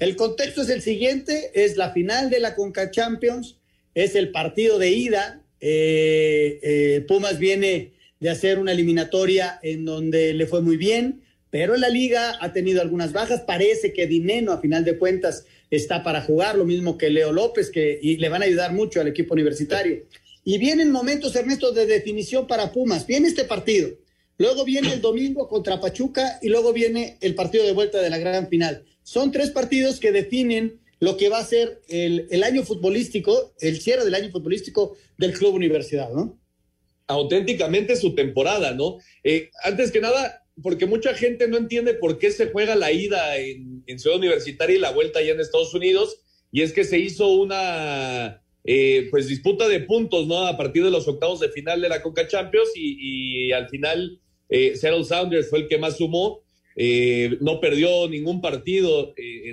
[0.00, 3.56] El contexto es el siguiente, es la final de la Conca Champions,
[3.94, 5.42] es el partido de ida.
[5.60, 11.76] Eh, eh, Pumas viene de hacer una eliminatoria en donde le fue muy bien, pero
[11.76, 13.42] la liga ha tenido algunas bajas.
[13.42, 17.70] Parece que Dineno, a final de cuentas, está para jugar, lo mismo que Leo López,
[17.70, 20.04] que y le van a ayudar mucho al equipo universitario.
[20.44, 23.06] Y vienen momentos, Ernesto, de definición para Pumas.
[23.06, 23.90] Viene este partido.
[24.38, 28.18] Luego viene el domingo contra Pachuca y luego viene el partido de vuelta de la
[28.18, 28.84] gran final.
[29.08, 34.04] Son tres partidos que definen lo que va a ser el, año futbolístico, el cierre
[34.04, 36.38] del año futbolístico del Club Universidad, ¿no?
[37.06, 38.98] Auténticamente su temporada, ¿no?
[39.24, 43.38] Eh, antes que nada, porque mucha gente no entiende por qué se juega la ida
[43.38, 46.20] en, Ciudad Universitaria y la vuelta allá en Estados Unidos,
[46.52, 50.46] y es que se hizo una eh, pues disputa de puntos, ¿no?
[50.46, 54.76] A partir de los octavos de final de la Coca Champions y al final eh,
[54.76, 56.42] Seattle Sounders fue el que más sumó.
[56.80, 59.52] Eh, no perdió ningún partido eh,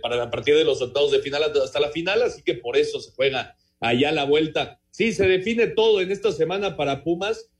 [0.00, 3.10] para la de los octavos de final hasta la final, así que por eso se
[3.10, 4.78] juega allá la vuelta.
[4.90, 7.50] Sí, se define todo en esta semana para Pumas,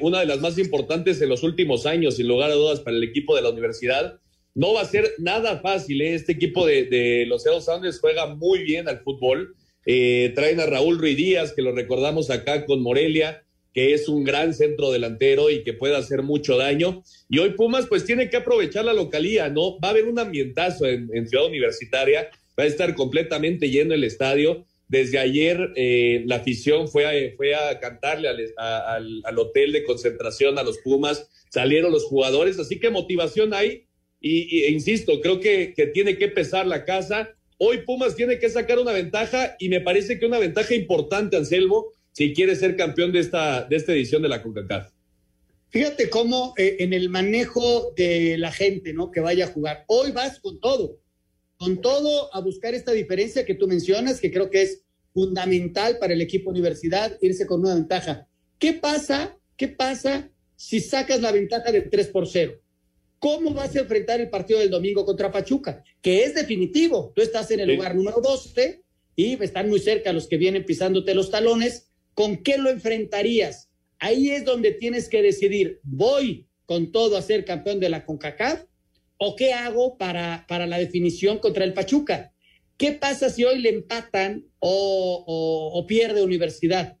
[0.00, 3.04] una de las más importantes en los últimos años, sin lugar a dudas, para el
[3.04, 4.18] equipo de la universidad.
[4.54, 8.88] No va a ser nada fácil, este equipo de, los Seattle Sounders juega muy bien
[8.88, 9.54] al fútbol.
[9.84, 13.44] traen a Raúl Ruiz Díaz, que lo recordamos acá con Morelia,
[13.76, 17.02] que es un gran centro delantero y que puede hacer mucho daño.
[17.28, 19.78] Y hoy Pumas pues tiene que aprovechar la localía, ¿no?
[19.80, 24.64] Va a haber un ambientazo en, Ciudad Universitaria, va a estar completamente lleno el estadio
[24.88, 30.58] desde ayer eh, la afición fue a, fue a cantarle al, al, hotel de concentración
[30.58, 33.84] a los Pumas, salieron los jugadores, así que motivación hay.
[34.22, 37.34] Y, e insisto, creo que, que tiene que pesar la casa.
[37.58, 41.92] Hoy Pumas tiene que sacar una ventaja y me parece que una ventaja importante, Anselmo,
[42.16, 44.90] si quiere ser campeón de esta, de esta edición de la CONCACAF.
[45.68, 49.10] Fíjate cómo eh, en el manejo de la gente, ¿no?
[49.10, 49.84] Que vaya a jugar.
[49.86, 50.98] Hoy vas con todo,
[51.58, 56.14] con todo a buscar esta diferencia que tú mencionas, que creo que es fundamental para
[56.14, 58.26] el equipo universidad irse con una ventaja.
[58.58, 59.36] ¿Qué pasa?
[59.58, 62.58] ¿Qué pasa si sacas la ventaja de 3 por 0?
[63.18, 65.84] ¿Cómo vas a enfrentar el partido del domingo contra Pachuca?
[66.00, 67.12] Que es definitivo.
[67.14, 68.82] Tú estás en el lugar número 12
[69.16, 71.90] y están muy cerca los que vienen pisándote los talones.
[72.16, 73.68] ¿Con qué lo enfrentarías?
[73.98, 78.64] Ahí es donde tienes que decidir, ¿voy con todo a ser campeón de la CONCACAF
[79.18, 82.32] o qué hago para, para la definición contra el Pachuca?
[82.78, 86.96] ¿Qué pasa si hoy le empatan o, pierde universidad?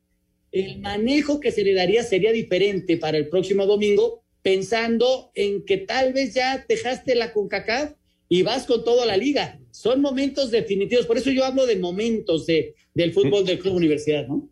[0.52, 5.78] El manejo que se le daría sería diferente para el próximo domingo, pensando en que
[5.78, 7.94] tal vez ya dejaste la CONCACAF
[8.28, 9.58] y vas con toda la liga.
[9.70, 14.28] Son momentos definitivos, por eso yo hablo de momentos de, del fútbol del Club Universidad,
[14.28, 14.50] ¿no?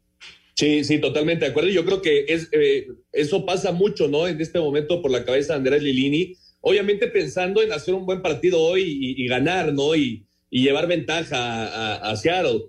[0.55, 1.71] Sí, sí, totalmente de acuerdo.
[1.71, 4.29] Yo creo que es, eh, eso pasa mucho, ¿no?
[4.29, 6.37] En este momento por la cabeza de Andrés Lilini.
[6.61, 8.85] Obviamente pensando en hacer un buen partido hoy
[9.19, 9.95] y, ganar, ¿no?
[9.95, 12.67] Y, llevar ventaja a, Seattle.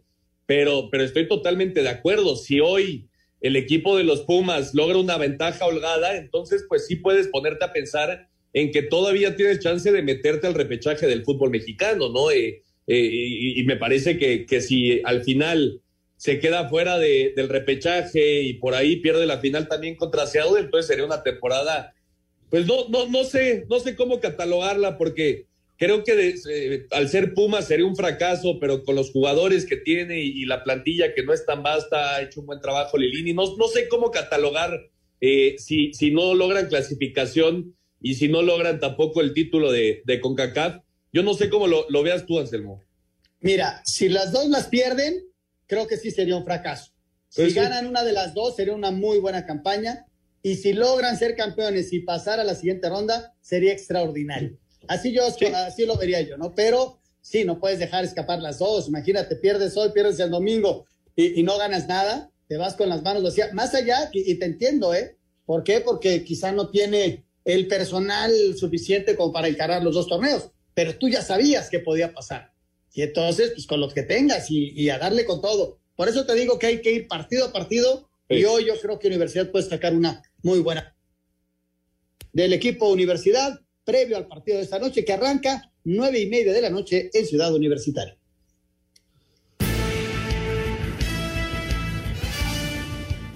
[0.48, 2.36] Pero, pero estoy totalmente de acuerdo.
[2.36, 3.08] Si hoy
[3.42, 7.74] el equipo de los Pumas logra una ventaja holgada, entonces pues sí puedes ponerte a
[7.74, 12.32] pensar en que todavía tienes chance de meterte al repechaje del fútbol mexicano, ¿no?
[12.32, 13.10] Eh, eh,
[13.58, 15.82] y, me parece que si al final
[16.26, 20.60] se queda fuera de, del repechaje y por ahí pierde la final también contra Seattle,
[20.60, 21.94] entonces sería una temporada,
[22.50, 25.46] pues no, no, no sé, no sé cómo catalogarla porque
[25.78, 26.48] creo que
[26.90, 31.14] al ser Puma sería un fracaso, pero con los jugadores que tiene y, la plantilla
[31.14, 34.10] que no es tan vasta, ha hecho un buen trabajo Lilini, no, no sé cómo
[34.10, 34.82] catalogar
[35.22, 40.20] eh, si, si no logran clasificación y si no logran tampoco el título de, de
[40.20, 40.82] CONCACAF.
[41.14, 42.82] Yo no sé cómo lo, lo veas tú, Anselmo.
[43.42, 45.24] Mira, si las dos las pierden,
[45.68, 46.92] creo que sí sería un fracaso.
[47.30, 50.06] Si pues ganan una de las dos, sería una muy buena campaña.
[50.42, 54.58] Y si logran ser campeones y pasar a la siguiente ronda, sería extraordinario.
[54.88, 56.54] Así yo, así lo vería yo, ¿no?
[56.54, 58.88] Pero sí, no puedes dejar escapar las dos.
[58.88, 63.24] Imagínate, pierdes hoy, pierdes el domingo y, no ganas nada, te vas con las manos
[63.24, 63.54] vacías.
[63.54, 65.18] Más allá, y, te entiendo, ¿eh?
[65.46, 65.82] ¿Por qué?
[65.82, 71.10] Porque quizá no tiene el personal suficiente como para encarar los dos torneos, pero tú
[71.10, 72.52] ya sabías que podía pasar.
[72.96, 75.78] Y entonces, pues con los que tengas y, a darle con todo.
[75.98, 78.98] Por eso te digo que hay que ir partido a partido y hoy yo creo
[78.98, 80.96] que Universidad puede sacar una muy buena.
[82.32, 86.62] Del equipo Universidad, previo al partido de esta noche que arranca nueve y media de
[86.62, 88.18] la noche en Ciudad Universitaria.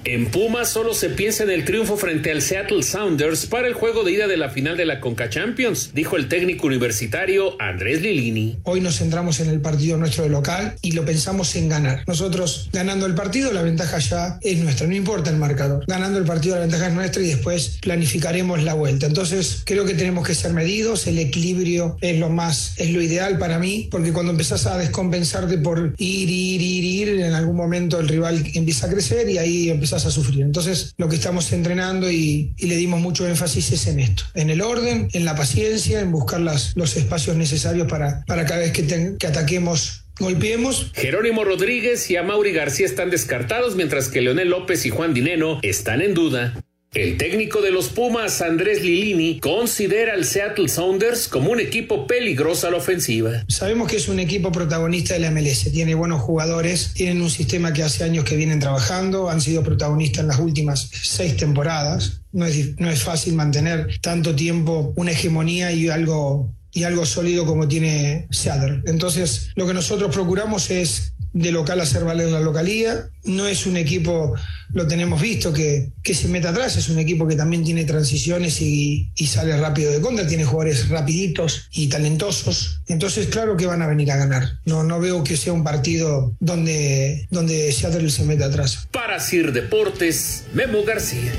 [0.09, 4.03] En Pumas solo se piensa en el triunfo frente al Seattle Sounders para el juego
[4.03, 8.57] de ida de la final de la Conca Champions, dijo el técnico universitario Andrés Lilini.
[8.63, 12.05] Hoy nos centramos en el partido nuestro de local y lo pensamos en ganar.
[12.07, 15.85] Nosotros ganando el partido, la ventaja ya es nuestra, no importa el marcador.
[15.85, 19.05] Ganando el partido, la ventaja es nuestra y después planificaremos la vuelta.
[19.05, 23.37] Entonces, creo que tenemos que ser medidos, el equilibrio es lo más, es lo ideal
[23.37, 27.99] para mí, porque cuando empezás a descompensarte por ir, ir, ir, ir, en algún momento
[27.99, 30.41] el rival empieza a crecer y ahí empezás a sufrir.
[30.41, 34.61] Entonces, lo que estamos entrenando y, le dimos mucho énfasis es en esto, en el
[34.61, 39.15] orden, en la paciencia, en buscar las, los espacios necesarios para, para cada vez que,
[39.17, 40.91] que ataquemos golpeemos.
[40.93, 46.01] Jerónimo Rodríguez y Amaury García están descartados, mientras que Leonel López y Juan Dineno están
[46.01, 46.53] en duda.
[46.95, 52.65] El técnico de los Pumas, Andrés Lilini, considera al Seattle Sounders como un equipo peligroso
[52.65, 53.45] a la ofensiva.
[53.47, 57.73] Sabemos que es un equipo protagonista de la MLS, tiene buenos jugadores, tienen un sistema
[57.73, 62.21] que hace años que vienen trabajando, han sido protagonistas en las últimas seis temporadas.
[62.31, 67.45] No es, no es fácil mantener tanto tiempo una hegemonía y algo y algo sólido
[67.45, 68.81] como tiene Seattle.
[68.87, 73.09] Entonces, lo que nosotros procuramos es de local hacer valer la localía.
[73.23, 74.35] No es un equipo,
[74.73, 78.61] lo tenemos visto, que, que se meta atrás, es un equipo que también tiene transiciones
[78.61, 82.81] y, y, sale rápido de contra, tiene jugadores rapiditos y talentosos.
[82.87, 84.59] Entonces, claro que van a venir a ganar.
[84.65, 88.87] No, no veo que sea un partido donde, donde Seattle se meta atrás.
[88.91, 91.33] Para Sir Deportes, Memo García.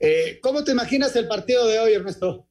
[0.00, 2.46] Eh, ¿Cómo te imaginas el partido de hoy, Ernesto?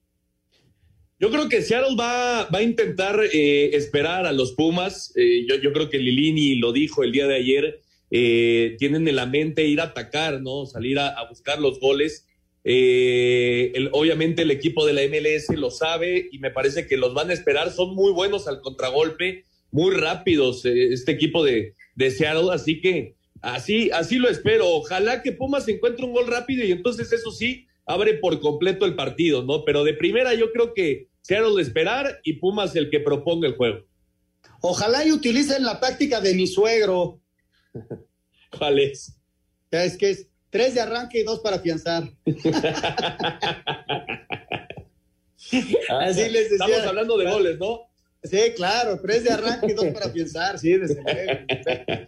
[1.19, 5.11] Yo creo que Seattle va, va a intentar eh, esperar a los Pumas.
[5.15, 7.81] Eh, yo, yo, creo que Lilini lo dijo el día de ayer.
[8.09, 10.65] Eh, tienen en la mente ir a atacar, ¿no?
[10.65, 12.25] Salir a, buscar los goles.
[12.63, 17.29] El, obviamente el equipo de la MLS lo sabe y me parece que los van
[17.29, 17.71] a esperar.
[17.71, 19.45] Son muy buenos al contragolpe.
[19.71, 24.67] muy rápidos eh, este equipo de, de Seattle, así que así, así lo espero.
[24.67, 28.95] Ojalá que Pumas encuentre un gol rápido y entonces eso sí abre por completo el
[28.95, 29.63] partido, ¿no?
[29.65, 33.85] Pero de primera yo creo que Seattle esperar y Pumas el que proponga el juego.
[34.61, 37.21] Ojalá y utilicen la táctica de mi suegro.
[38.57, 39.19] ¿Cuál es?
[39.71, 42.03] Es que es tres de arranque y dos para afianzar.
[45.89, 46.65] Así les decía.
[46.65, 47.87] Estamos hablando de goles, ¿no?
[48.23, 51.31] Sí, claro, tres de arranque y dos para afianzar, sí, desde luego.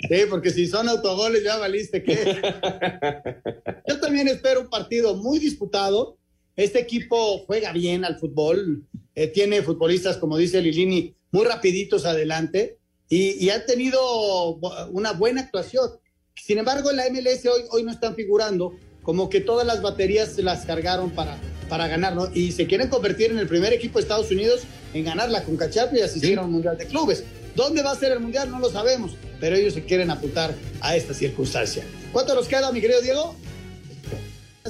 [0.10, 2.16] Sí, porque si son autogoles ya valiste qué.
[3.88, 6.18] Yo también espero un partido muy disputado.
[6.56, 8.84] Este equipo juega bien al fútbol,
[9.16, 12.79] eh, tiene futbolistas, como dice Lilini, muy rapiditos adelante
[13.10, 14.56] y, y han tenido
[14.92, 15.90] una buena actuación.
[16.36, 20.34] Sin embargo, en la MLS hoy, hoy no están figurando, como que todas las baterías
[20.34, 21.38] se las cargaron para,
[21.68, 22.30] para ganar, ¿no?
[22.34, 24.62] Y se quieren convertir en el primer equipo de Estados Unidos
[24.94, 27.24] en ganar la Conca y asistir a un Mundial de Clubes.
[27.56, 28.50] ¿Dónde va a ser el Mundial?
[28.50, 31.84] No lo sabemos, pero ellos se quieren apuntar a esta circunstancia.
[32.14, 33.36] ¿Cuánto nos queda, mi querido Diego?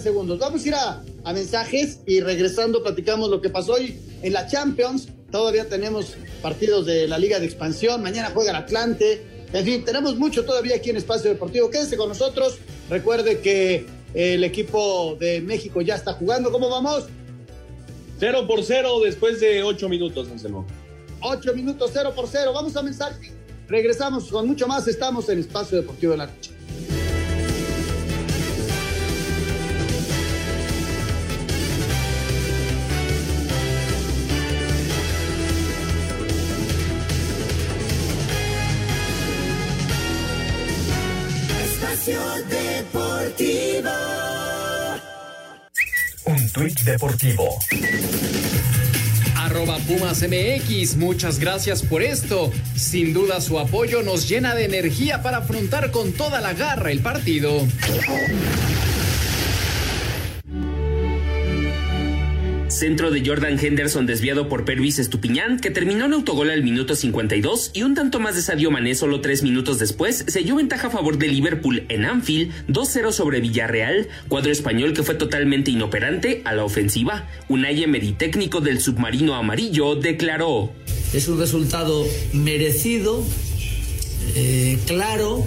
[0.02, 0.40] Segundos.
[0.40, 4.48] Vamos a ir a, a mensajes y regresando platicamos lo que pasó hoy en la
[4.48, 5.10] Champions.
[5.32, 8.02] Todavía tenemos partidos de la Liga de Expansión.
[8.02, 9.26] Mañana juega el Atlante.
[9.54, 11.70] En fin, tenemos mucho todavía aquí en Espacio Deportivo.
[11.70, 12.58] Quédese con nosotros.
[12.90, 16.52] Recuerde que el equipo de México ya está jugando.
[16.52, 17.06] ¿Cómo vamos?
[18.20, 20.66] Cero por cero después de ocho minutos, Anselmo.
[21.22, 22.52] Ocho minutos, cero por cero.
[22.54, 23.32] Vamos a mensaje.
[23.68, 24.88] Regresamos con mucho más.
[24.88, 26.52] Estamos en Espacio Deportivo de la Noche.
[43.40, 43.90] Deportivo.
[46.26, 47.58] Un tuit deportivo.
[49.38, 52.52] Arroba Pumas MX, muchas gracias por esto.
[52.76, 57.00] Sin duda su apoyo nos llena de energía para afrontar con toda la garra el
[57.00, 57.66] partido.
[62.80, 67.72] Centro de Jordan Henderson desviado por Pervis Estupiñán, que terminó en autogol al minuto 52
[67.74, 71.18] y un tanto más de Sadio Mané solo tres minutos después, selló ventaja a favor
[71.18, 76.64] de Liverpool en Anfield 2-0 sobre Villarreal, cuadro español que fue totalmente inoperante a la
[76.64, 77.28] ofensiva.
[77.50, 80.72] Unai Emery, técnico del submarino amarillo, declaró.
[81.12, 83.26] Es un resultado merecido,
[84.38, 85.46] eh, claro,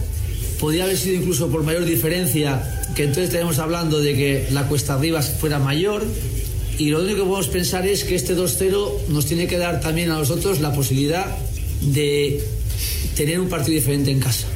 [0.60, 2.62] podría haber sido incluso por mayor diferencia,
[2.94, 6.04] que entonces estaríamos hablando de que la cuesta arriba fuera mayor,
[6.78, 10.10] y lo único que podemos pensar es que este 2-0 nos tiene que dar también
[10.10, 11.26] a nosotros la posibilidad
[11.82, 12.42] de
[13.16, 14.46] tener un partido diferente en casa.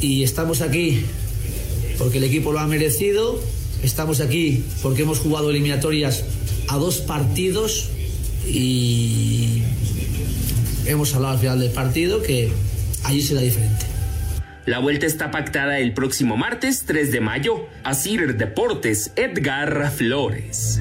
[0.00, 1.04] Y estamos aquí
[1.98, 3.40] porque el equipo lo ha merecido,
[3.82, 6.24] estamos aquí porque hemos jugado eliminatorias
[6.68, 7.90] a dos partidos
[8.46, 9.62] y
[10.86, 12.50] hemos hablado al final del partido que
[13.04, 13.86] allí será diferente.
[14.66, 17.66] La vuelta está pactada el próximo martes 3 de mayo.
[17.82, 20.80] Asir Deportes, Edgar Flores.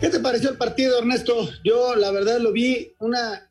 [0.00, 1.50] ¿Qué te pareció el partido, Ernesto?
[1.64, 3.50] Yo, la verdad, lo vi una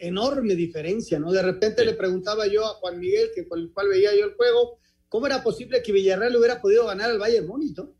[0.00, 1.30] enorme diferencia, ¿no?
[1.30, 4.34] De repente le preguntaba yo a Juan Miguel, que con el cual veía yo el
[4.34, 7.94] juego, ¿cómo era posible que Villarreal hubiera podido ganar al Bayern Múnich, ¿no?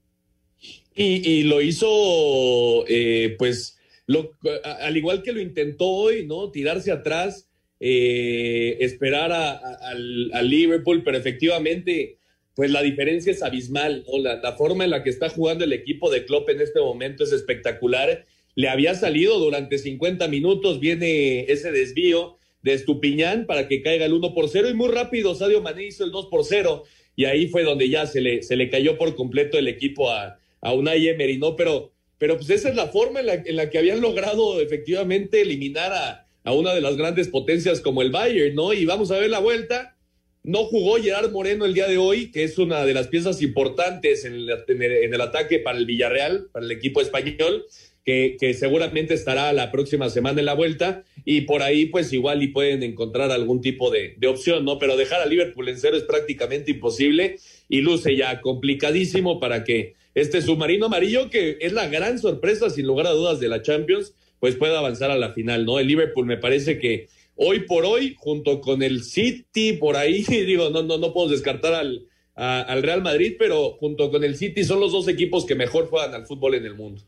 [0.94, 4.32] Y, y, lo hizo, eh, pues, lo,
[4.64, 6.50] al igual que lo intentó hoy, ¿no?
[6.50, 7.48] Tirarse atrás,
[7.78, 12.18] eh, esperar a, a, al, al Liverpool, pero efectivamente
[12.54, 14.18] pues la diferencia es abismal, ¿no?
[14.18, 17.24] La, la, forma en la que está jugando el equipo de Klopp en este momento
[17.24, 18.26] es espectacular.
[18.54, 24.12] Le había salido durante 50 minutos, viene ese desvío de Estupiñán para que caiga el
[24.12, 26.84] 1 por 0 y muy rápido Sadio Mané hizo el 2 por 0
[27.16, 30.38] y ahí fue donde ya se le, se le cayó por completo el equipo a,
[30.60, 31.56] a Unai Emery, ¿no?
[31.56, 35.42] Pero, pero pues esa es la forma en la, en la que habían logrado efectivamente
[35.42, 38.72] eliminar a, a una de las grandes potencias como el Bayern, ¿no?
[38.72, 39.96] Y vamos a ver la vuelta
[40.42, 44.24] no jugó Gerard Moreno el día de hoy, que es una de las piezas importantes
[44.24, 47.66] en el, ataque para el Villarreal, para el equipo español,
[48.04, 51.04] que, que, seguramente estará la próxima semana en la vuelta.
[51.26, 54.78] Y por ahí, pues igual y pueden encontrar algún tipo de, de opción, ¿no?
[54.78, 57.36] Pero dejar a Liverpool en cero es prácticamente imposible
[57.68, 62.86] y luce ya complicadísimo para que este submarino amarillo, que es la gran sorpresa, sin
[62.86, 65.78] lugar a dudas, de la Champions, pues pueda avanzar a la final, ¿no?
[65.78, 67.08] El Liverpool me parece que
[67.42, 71.74] hoy por hoy, junto con el City, por ahí, digo, no, no, no puedo descartar
[71.74, 75.54] al, a, al Real Madrid, pero junto con el City son los dos equipos que
[75.54, 77.02] mejor juegan al fútbol en el mundo.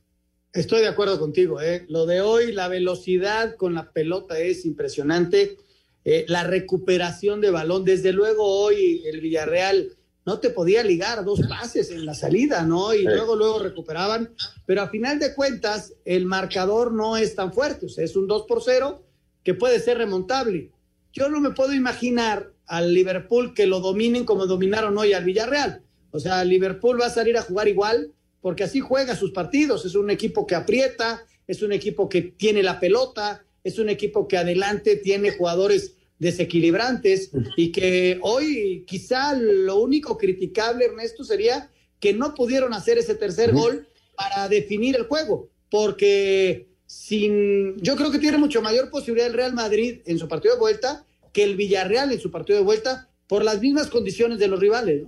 [0.52, 1.84] Estoy de acuerdo contigo, ¿eh?
[1.88, 5.56] Lo de hoy, la velocidad con la pelota es impresionante.
[6.04, 9.90] Eh, la recuperación de balón, desde luego hoy el Villarreal
[10.26, 12.94] no te podía ligar dos pases en la salida, ¿no?
[12.94, 14.34] Y luego, luego recuperaban.
[14.66, 17.86] Pero a final de cuentas, el marcador no es tan fuerte.
[17.86, 19.02] O sea, es un 2 por 0
[19.42, 20.70] que puede ser remontable.
[21.12, 25.82] Yo no me puedo imaginar al Liverpool que lo dominen como dominaron hoy al Villarreal.
[26.10, 29.84] O sea, Liverpool va a salir a jugar igual porque así juega sus partidos.
[29.84, 34.26] Es un equipo que aprieta, es un equipo que tiene la pelota, es un equipo
[34.28, 42.12] que adelante tiene jugadores desequilibrantes y que hoy quizá lo único criticable, Ernesto, sería que
[42.12, 46.68] no pudieron hacer ese tercer gol para definir el juego, porque
[47.12, 50.60] sin, yo creo que tiene mucho mayor posibilidad el Real Madrid en su partido de
[50.60, 51.04] vuelta
[51.34, 55.02] que el Villarreal en su partido de vuelta por las mismas condiciones de los rivales.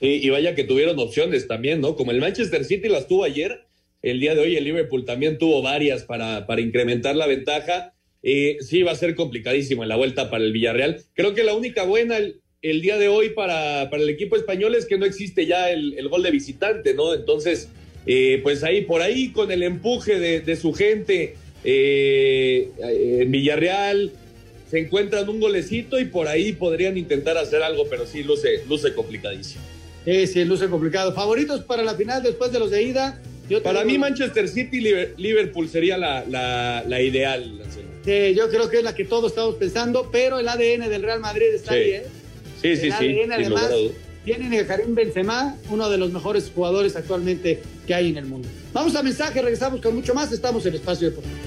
[0.00, 1.94] Sí, y vaya que tuvieron opciones también, ¿no?
[1.94, 3.60] Como el Manchester City las tuvo ayer,
[4.02, 8.58] el día de hoy el Liverpool también tuvo varias para, para incrementar la ventaja eh,
[8.60, 11.02] sí, va a ser complicadísimo en la vuelta para el Villarreal.
[11.14, 14.86] Creo que la única buena el, día de hoy para, para, el equipo español es
[14.86, 17.14] que no existe ya el, gol de visitante, ¿no?
[17.14, 17.68] Entonces,
[18.06, 22.70] eh, pues ahí, por ahí, con el empuje de, su gente eh,
[23.20, 24.12] en Villarreal,
[24.70, 28.94] se encuentran un golecito y por ahí podrían intentar hacer algo, pero sí, luce, luce
[28.94, 29.62] complicadísimo.
[30.04, 31.12] Sí, sí, luce complicado.
[31.12, 33.20] ¿Favoritos para la final después de los de ida?
[33.64, 34.80] para mí, Manchester City
[35.16, 36.24] Liverpool sería la,
[36.86, 37.60] la ideal
[38.34, 41.54] yo creo que es la que todos estamos pensando, pero el ADN del Real Madrid
[41.54, 42.06] está ahí, ¿eh?
[42.60, 43.20] Sí, sí, sí.
[43.20, 43.70] ADN, además,
[44.24, 48.48] tienen a Karim Benzema, uno de los mejores jugadores actualmente que hay en el mundo.
[48.72, 50.32] Vamos a mensaje, regresamos con mucho más.
[50.32, 51.40] Estamos en Espacio Deportivo.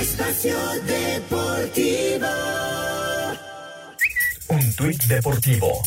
[0.00, 2.26] Espacio Deportivo.
[4.48, 5.82] Un tuit deportivo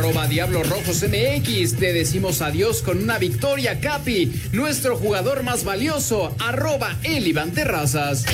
[0.00, 1.76] arroba Diablo Rojos MX.
[1.76, 4.32] Te decimos adiós con una victoria, Capi.
[4.52, 8.24] Nuestro jugador más valioso, arroba El Terrazas.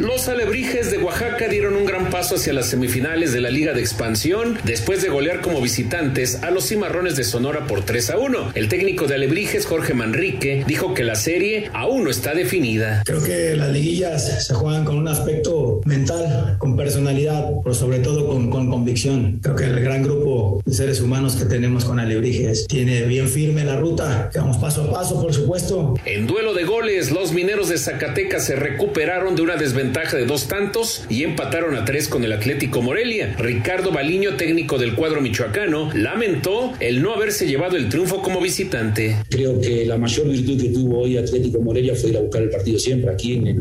[0.00, 3.80] Los alebrijes de Oaxaca dieron un gran paso hacia las semifinales de la Liga de
[3.80, 8.52] Expansión después de golear como visitantes a los cimarrones de Sonora por 3 a 1.
[8.54, 13.02] El técnico de alebrijes, Jorge Manrique, dijo que la serie aún no está definida.
[13.06, 18.26] Creo que las liguillas se juegan con un aspecto mental, con personalidad, pero sobre todo
[18.26, 19.40] con, con convicción.
[19.42, 23.64] Creo que el gran grupo de seres humanos que tenemos con alebrijes tiene bien firme
[23.64, 25.94] la ruta, que vamos paso a paso, por supuesto.
[26.04, 30.26] En duelo de goles, los mineros de Zacatecas se recuperaron de una desventaja ventaja de
[30.26, 33.36] dos tantos y empataron a tres con el Atlético Morelia.
[33.38, 39.16] Ricardo Baliño, técnico del cuadro michoacano, lamentó el no haberse llevado el triunfo como visitante.
[39.30, 42.50] Creo que la mayor virtud que tuvo hoy Atlético Morelia fue ir a buscar el
[42.50, 43.56] partido siempre aquí en el,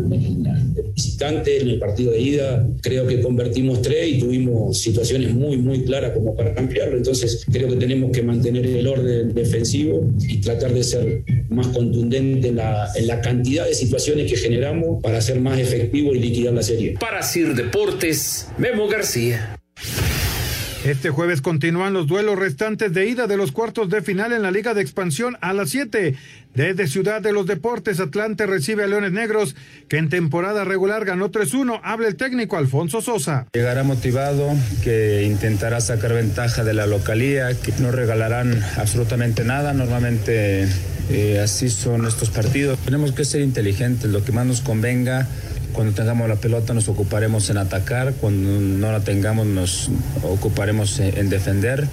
[0.96, 2.68] visitante, en el partido de ida.
[2.82, 6.98] Creo que convertimos tres y tuvimos situaciones muy, muy claras como para ampliarlo.
[6.98, 11.24] Entonces creo que tenemos que mantener el orden defensivo y tratar de ser
[11.56, 16.14] más contundente en la, en la cantidad de situaciones que generamos para ser más efectivo
[16.14, 16.96] liquidar la serie.
[17.00, 19.55] Para Sir Deportes, Memo García.
[20.86, 24.52] Este jueves continúan los duelos restantes de ida de los cuartos de final en la
[24.52, 26.14] Liga de Expansión a las 7.
[26.54, 29.56] Desde Ciudad de los Deportes, Atlante recibe a Leones Negros,
[29.90, 31.82] que en temporada regular ganó 3-1.
[31.84, 33.48] Habla el técnico Alfonso Sosa.
[33.54, 39.74] Llegará motivado, que intentará sacar ventaja de la localía, que no regalarán absolutamente nada.
[39.74, 40.68] Normalmente
[41.10, 42.78] eh, así son estos partidos.
[42.86, 45.28] Tenemos que ser inteligentes, lo que más nos convenga
[45.76, 49.92] cuando tengamos la pelota nos ocuparemos en atacar, cuando no la tengamos nos
[50.24, 51.88] ocuparemos en defender.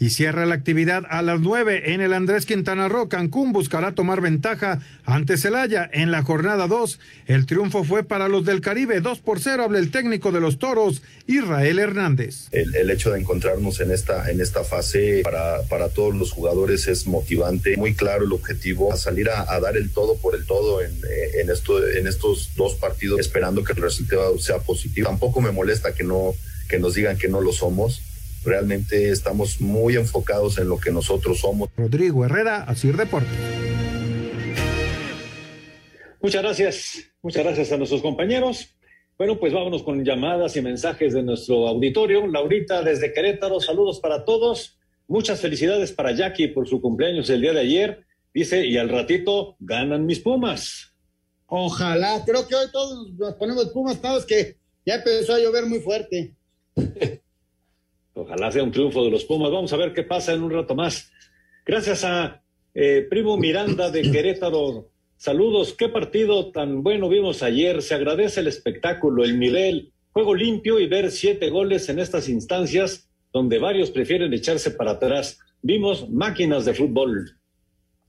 [0.00, 3.08] Y cierra la actividad a las 9 en el Andrés Quintana Roo.
[3.08, 7.00] Cancún buscará tomar ventaja ante Celaya en la jornada 2.
[7.26, 9.64] El triunfo fue para los del Caribe, 2 por 0.
[9.64, 12.48] Habla el técnico de los toros, Israel Hernández.
[12.52, 17.06] El, hecho de encontrarnos en esta, en esta fase para, para todos los jugadores es
[17.06, 17.76] motivante.
[17.76, 21.86] Muy claro el objetivo, a salir a, dar el todo por el todo en, esto,
[21.86, 25.08] en estos dos partidos, esperando que el resultado sea positivo.
[25.08, 26.34] Tampoco me molesta que no
[26.68, 28.02] que nos digan que no lo somos
[28.44, 31.68] Realmente estamos muy enfocados en lo que nosotros somos.
[31.76, 33.28] Rodrigo Herrera, Así Deportes.
[36.20, 38.74] Muchas gracias, muchas gracias a nuestros compañeros.
[39.16, 42.26] Bueno, pues vámonos con llamadas y mensajes de nuestro auditorio.
[42.26, 44.78] Laurita desde Querétaro, saludos para todos.
[45.06, 48.04] Muchas felicidades para Jackie por su cumpleaños el día de ayer.
[48.34, 50.94] Dice, y al ratito ganan mis Pumas.
[51.46, 55.80] Ojalá, creo que hoy todos nos ponemos Pumas, todos que ya empezó a llover muy
[55.80, 56.34] fuerte.
[58.18, 59.50] Ojalá sea un triunfo de los Pumas.
[59.50, 61.10] Vamos a ver qué pasa en un rato más.
[61.64, 62.42] Gracias a
[62.74, 64.90] eh, Primo Miranda de Querétaro.
[65.16, 65.74] Saludos.
[65.74, 67.80] Qué partido tan bueno vimos ayer.
[67.82, 73.08] Se agradece el espectáculo, el nivel, juego limpio y ver siete goles en estas instancias
[73.32, 75.38] donde varios prefieren echarse para atrás.
[75.62, 77.36] Vimos máquinas de fútbol.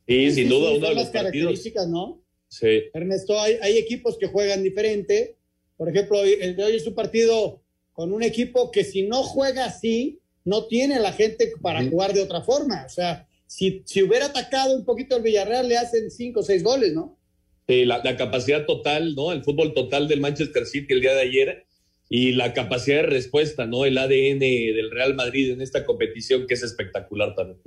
[0.07, 1.14] Sí, sin duda, uno son de las los partidos.
[1.14, 2.22] características, ¿no?
[2.47, 2.84] Sí.
[2.93, 5.38] Ernesto, hay, hay equipos que juegan diferente.
[5.78, 7.62] Por ejemplo, hoy- el de hoy es un partido
[7.99, 12.21] con un equipo que si no juega así, no tiene la gente para jugar de
[12.21, 12.85] otra forma.
[12.85, 16.63] O sea, si, si hubiera atacado un poquito el Villarreal, le hacen cinco o seis
[16.63, 17.19] goles, ¿no?
[17.67, 19.33] Sí, la, la capacidad total, ¿no?
[19.33, 21.65] El fútbol total del Manchester City el día de ayer
[22.07, 23.83] y la capacidad de respuesta, ¿no?
[23.83, 27.59] El ADN del Real Madrid en esta competición que es espectacular también.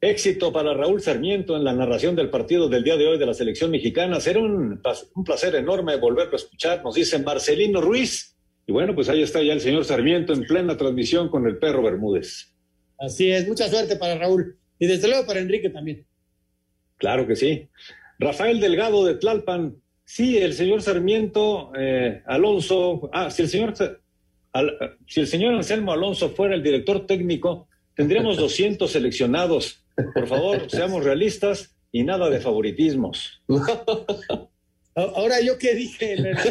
[0.00, 3.34] Éxito para Raúl Sarmiento en la narración del partido del día de hoy de la
[3.34, 4.18] selección mexicana.
[4.18, 4.82] Será un,
[5.14, 8.33] un placer enorme volverlo a escuchar, nos dice Marcelino Ruiz.
[8.66, 11.82] Y bueno, pues ahí está ya el señor Sarmiento en plena transmisión con el perro
[11.82, 12.54] Bermúdez.
[12.98, 14.58] Así es, mucha suerte para Raúl.
[14.78, 16.06] Y desde luego para Enrique también.
[16.96, 17.68] Claro que sí.
[18.18, 19.76] Rafael Delgado de Tlalpan.
[20.04, 23.10] Sí, el señor Sarmiento eh, Alonso.
[23.12, 23.74] Ah, si el señor,
[24.52, 29.84] Al- si el señor Anselmo Alonso fuera el director técnico, tendríamos 200 seleccionados.
[30.14, 33.42] Por favor, seamos realistas y nada de favoritismos.
[34.96, 36.48] Ahora, ¿yo qué dije en esto?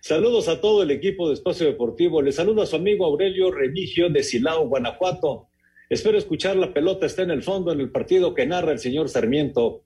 [0.00, 2.22] Saludos a todo el equipo de Espacio Deportivo.
[2.22, 5.48] Le saluda a su amigo Aurelio Remigio de Silao, Guanajuato.
[5.88, 9.08] Espero escuchar la pelota está en el fondo en el partido que narra el señor
[9.08, 9.84] Sarmiento.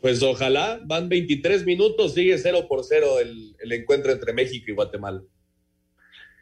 [0.00, 4.74] Pues ojalá, van 23 minutos, sigue 0 por 0 el, el encuentro entre México y
[4.74, 5.22] Guatemala.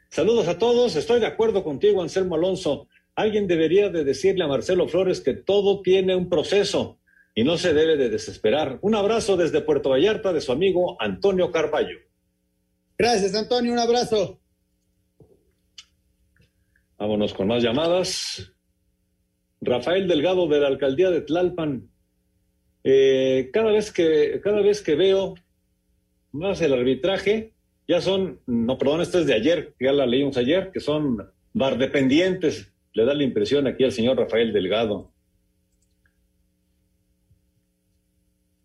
[0.09, 0.97] Saludos a todos.
[0.97, 2.89] Estoy de acuerdo contigo, Anselmo Alonso.
[3.15, 7.00] Alguien debería de decirle a Marcelo Flores que todo tiene un proceso
[7.35, 8.79] y no se debe de desesperar.
[8.83, 11.99] Un abrazo desde Puerto Vallarta de su amigo Antonio Carballo.
[12.99, 13.73] Gracias, Antonio.
[13.73, 14.41] Un abrazo.
[16.99, 18.53] Vámonos con más llamadas.
[19.61, 21.91] Rafael Delgado de la alcaldía de Tlalpan.
[22.85, 25.35] Eh, cada vez que cada vez que veo
[26.33, 27.53] más el arbitraje,
[27.89, 31.79] ya son, no, perdón, este es de ayer, ya la leímos ayer, que son bar
[31.79, 32.73] dependientes.
[32.93, 35.13] Le da la impresión aquí al señor Rafael Delgado.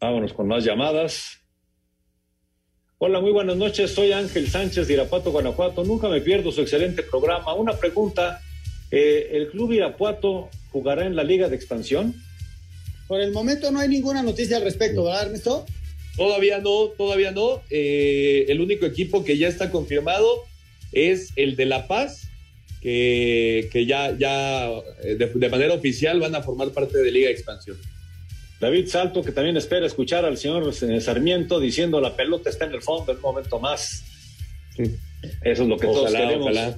[0.05, 1.39] Vámonos con más llamadas.
[2.99, 3.89] Hola, muy buenas noches.
[3.89, 5.83] Soy Ángel Sánchez de Irapuato, Guanajuato.
[5.83, 7.55] Nunca me pierdo su excelente programa.
[7.55, 8.39] Una pregunta.
[8.91, 12.13] eh, ¿El club Irapuato jugará en la Liga de Expansión?
[13.07, 15.65] Por el momento no hay ninguna noticia al respecto, ¿verdad, Ernesto?
[16.15, 17.63] Todavía no, todavía no.
[17.71, 20.43] Eh, el único equipo que ya está confirmado
[20.91, 22.29] es el de La Paz,
[22.79, 24.67] que, que ya, ya
[25.01, 27.77] eh, de, de manera oficial van a formar parte de Liga de Expansión.
[28.59, 32.73] David Salto, que también espera escuchar al señor eh, Sarmiento diciendo la pelota está en
[32.73, 34.03] el fondo en un momento más.
[34.77, 36.51] Eso es lo que todos queremos.
[36.51, 36.77] ojalá.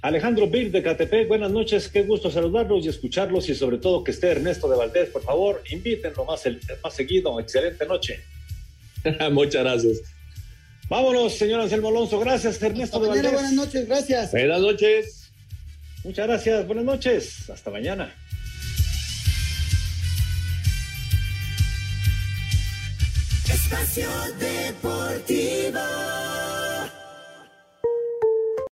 [0.00, 4.12] Alejandro Vir de Catepec, buenas noches, qué gusto saludarlos y escucharlos y sobre todo que
[4.12, 8.20] esté Ernesto de Valdés, por favor, invítenlo más, el, más seguido, excelente noche.
[9.32, 10.02] Muchas gracias.
[10.88, 13.40] Vámonos, señor Anselmo Alonso, gracias Ernesto de Mañana, Valdés.
[13.40, 14.30] buenas noches, gracias.
[14.30, 15.32] Buenas noches.
[16.04, 18.14] Muchas gracias, buenas noches, hasta mañana.
[23.70, 24.08] Espacio
[24.38, 25.78] Deportivo.